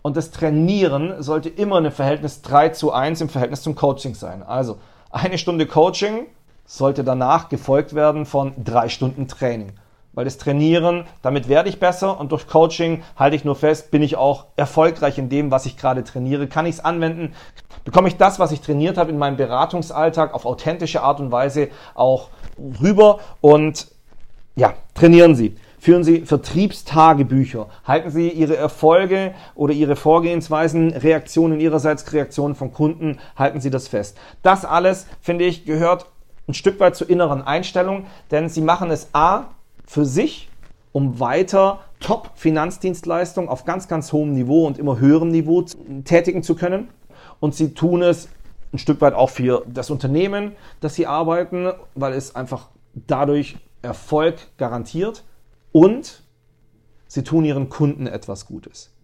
Und 0.02 0.16
das 0.16 0.30
Trainieren 0.30 1.22
sollte 1.22 1.48
immer 1.48 1.78
ein 1.78 1.90
Verhältnis 1.90 2.42
3 2.42 2.70
zu 2.70 2.92
1 2.92 3.22
im 3.22 3.28
Verhältnis 3.28 3.62
zum 3.62 3.74
Coaching 3.74 4.14
sein. 4.14 4.42
Also 4.42 4.78
eine 5.10 5.38
Stunde 5.38 5.66
Coaching 5.66 6.26
sollte 6.64 7.04
danach 7.04 7.48
gefolgt 7.48 7.94
werden 7.94 8.26
von 8.26 8.52
drei 8.62 8.88
Stunden 8.88 9.28
Training. 9.28 9.72
Weil 10.16 10.24
das 10.24 10.38
Trainieren, 10.38 11.04
damit 11.20 11.46
werde 11.46 11.68
ich 11.68 11.78
besser 11.78 12.18
und 12.18 12.32
durch 12.32 12.48
Coaching 12.48 13.02
halte 13.16 13.36
ich 13.36 13.44
nur 13.44 13.54
fest, 13.54 13.90
bin 13.90 14.02
ich 14.02 14.16
auch 14.16 14.46
erfolgreich 14.56 15.18
in 15.18 15.28
dem, 15.28 15.50
was 15.50 15.66
ich 15.66 15.76
gerade 15.76 16.04
trainiere. 16.04 16.46
Kann 16.46 16.64
ich 16.64 16.76
es 16.76 16.84
anwenden? 16.84 17.34
Bekomme 17.84 18.08
ich 18.08 18.16
das, 18.16 18.38
was 18.38 18.50
ich 18.50 18.62
trainiert 18.62 18.96
habe 18.96 19.10
in 19.10 19.18
meinem 19.18 19.36
Beratungsalltag 19.36 20.32
auf 20.32 20.46
authentische 20.46 21.02
Art 21.02 21.20
und 21.20 21.32
Weise 21.32 21.68
auch 21.94 22.30
rüber 22.80 23.20
und 23.42 23.88
ja, 24.56 24.72
trainieren 24.94 25.34
Sie. 25.34 25.54
Führen 25.78 26.02
Sie 26.02 26.22
Vertriebstagebücher. 26.22 27.66
Halten 27.84 28.08
Sie 28.10 28.30
Ihre 28.30 28.56
Erfolge 28.56 29.34
oder 29.54 29.74
Ihre 29.74 29.96
Vorgehensweisen, 29.96 30.92
Reaktionen 30.92 31.60
Ihrerseits, 31.60 32.10
Reaktionen 32.14 32.54
von 32.54 32.72
Kunden, 32.72 33.18
halten 33.36 33.60
Sie 33.60 33.68
das 33.68 33.86
fest. 33.86 34.16
Das 34.42 34.64
alles, 34.64 35.06
finde 35.20 35.44
ich, 35.44 35.66
gehört 35.66 36.06
ein 36.48 36.54
Stück 36.54 36.80
weit 36.80 36.96
zur 36.96 37.10
inneren 37.10 37.42
Einstellung, 37.42 38.06
denn 38.30 38.48
sie 38.48 38.62
machen 38.62 38.90
es 38.90 39.10
A 39.12 39.48
für 39.86 40.04
sich, 40.04 40.48
um 40.92 41.20
weiter 41.20 41.80
Top-Finanzdienstleistungen 42.00 43.48
auf 43.48 43.64
ganz, 43.64 43.88
ganz 43.88 44.12
hohem 44.12 44.32
Niveau 44.32 44.66
und 44.66 44.78
immer 44.78 44.98
höherem 44.98 45.28
Niveau 45.28 45.64
tätigen 46.04 46.42
zu 46.42 46.54
können. 46.54 46.88
Und 47.40 47.54
sie 47.54 47.74
tun 47.74 48.02
es 48.02 48.28
ein 48.72 48.78
Stück 48.78 49.00
weit 49.00 49.14
auch 49.14 49.30
für 49.30 49.64
das 49.66 49.90
Unternehmen, 49.90 50.52
das 50.80 50.94
sie 50.94 51.06
arbeiten, 51.06 51.70
weil 51.94 52.12
es 52.12 52.34
einfach 52.34 52.68
dadurch 52.94 53.56
Erfolg 53.82 54.36
garantiert. 54.56 55.24
Und 55.72 56.22
sie 57.06 57.22
tun 57.22 57.44
ihren 57.44 57.68
Kunden 57.68 58.06
etwas 58.06 58.46
Gutes 58.46 58.95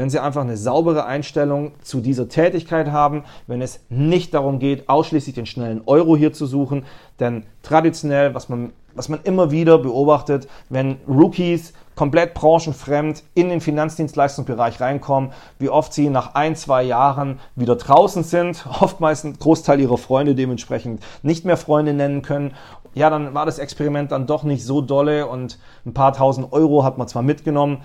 wenn 0.00 0.08
Sie 0.08 0.18
einfach 0.18 0.40
eine 0.40 0.56
saubere 0.56 1.04
Einstellung 1.04 1.72
zu 1.82 2.00
dieser 2.00 2.26
Tätigkeit 2.26 2.90
haben, 2.90 3.24
wenn 3.46 3.60
es 3.60 3.80
nicht 3.90 4.32
darum 4.32 4.58
geht, 4.58 4.88
ausschließlich 4.88 5.34
den 5.34 5.44
schnellen 5.44 5.82
Euro 5.84 6.16
hier 6.16 6.32
zu 6.32 6.46
suchen. 6.46 6.86
Denn 7.18 7.44
traditionell, 7.62 8.34
was 8.34 8.48
man, 8.48 8.72
was 8.94 9.10
man 9.10 9.20
immer 9.24 9.50
wieder 9.50 9.76
beobachtet, 9.76 10.48
wenn 10.70 10.96
Rookies 11.06 11.74
komplett 11.96 12.32
branchenfremd 12.32 13.24
in 13.34 13.50
den 13.50 13.60
Finanzdienstleistungsbereich 13.60 14.80
reinkommen, 14.80 15.32
wie 15.58 15.68
oft 15.68 15.92
sie 15.92 16.08
nach 16.08 16.34
ein, 16.34 16.56
zwei 16.56 16.82
Jahren 16.82 17.38
wieder 17.54 17.76
draußen 17.76 18.24
sind, 18.24 18.64
oftmals 18.80 19.24
ein 19.24 19.38
Großteil 19.38 19.80
ihrer 19.80 19.98
Freunde 19.98 20.34
dementsprechend 20.34 21.02
nicht 21.22 21.44
mehr 21.44 21.58
Freunde 21.58 21.92
nennen 21.92 22.22
können. 22.22 22.54
Ja, 22.94 23.10
dann 23.10 23.34
war 23.34 23.44
das 23.44 23.58
Experiment 23.58 24.12
dann 24.12 24.26
doch 24.26 24.44
nicht 24.44 24.64
so 24.64 24.80
dolle 24.80 25.26
und 25.26 25.58
ein 25.84 25.92
paar 25.92 26.14
tausend 26.14 26.54
Euro 26.54 26.84
hat 26.84 26.96
man 26.96 27.06
zwar 27.06 27.22
mitgenommen, 27.22 27.82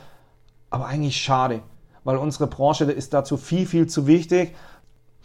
aber 0.70 0.86
eigentlich 0.86 1.18
schade 1.18 1.60
weil 2.06 2.16
unsere 2.16 2.48
Branche 2.48 2.86
ist 2.86 3.14
dazu 3.14 3.36
viel, 3.36 3.66
viel 3.66 3.88
zu 3.88 4.08
wichtig. 4.08 4.56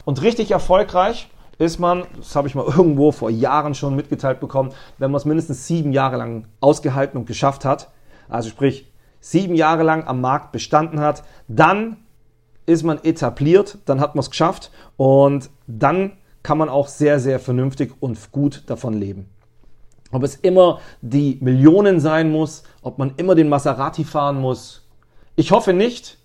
Und 0.04 0.22
richtig 0.22 0.50
erfolgreich 0.50 1.30
ist 1.58 1.78
man, 1.78 2.04
das 2.16 2.34
habe 2.34 2.48
ich 2.48 2.56
mal 2.56 2.64
irgendwo 2.76 3.12
vor 3.12 3.30
Jahren 3.30 3.74
schon 3.74 3.94
mitgeteilt 3.94 4.40
bekommen, 4.40 4.72
wenn 4.98 5.12
man 5.12 5.18
es 5.18 5.24
mindestens 5.24 5.68
sieben 5.68 5.92
Jahre 5.92 6.16
lang 6.16 6.48
ausgehalten 6.60 7.20
und 7.20 7.26
geschafft 7.26 7.64
hat, 7.64 7.90
also 8.28 8.48
sprich 8.48 8.90
sieben 9.20 9.54
Jahre 9.54 9.84
lang 9.84 10.08
am 10.08 10.20
Markt 10.20 10.50
bestanden 10.50 11.00
hat, 11.00 11.22
dann 11.46 11.98
ist 12.64 12.82
man 12.82 13.02
etabliert, 13.04 13.78
dann 13.84 14.00
hat 14.00 14.14
man 14.14 14.20
es 14.20 14.30
geschafft 14.30 14.70
und 14.96 15.50
dann 15.66 16.12
kann 16.42 16.56
man 16.56 16.70
auch 16.70 16.88
sehr, 16.88 17.20
sehr 17.20 17.38
vernünftig 17.38 17.92
und 18.00 18.32
gut 18.32 18.62
davon 18.66 18.94
leben. 18.94 19.28
Ob 20.12 20.22
es 20.22 20.36
immer 20.36 20.80
die 21.02 21.38
Millionen 21.42 22.00
sein 22.00 22.30
muss, 22.30 22.62
ob 22.80 22.98
man 22.98 23.12
immer 23.16 23.34
den 23.34 23.50
Maserati 23.50 24.04
fahren 24.04 24.40
muss, 24.40 24.88
ich 25.36 25.52
hoffe 25.52 25.72
nicht, 25.72 26.18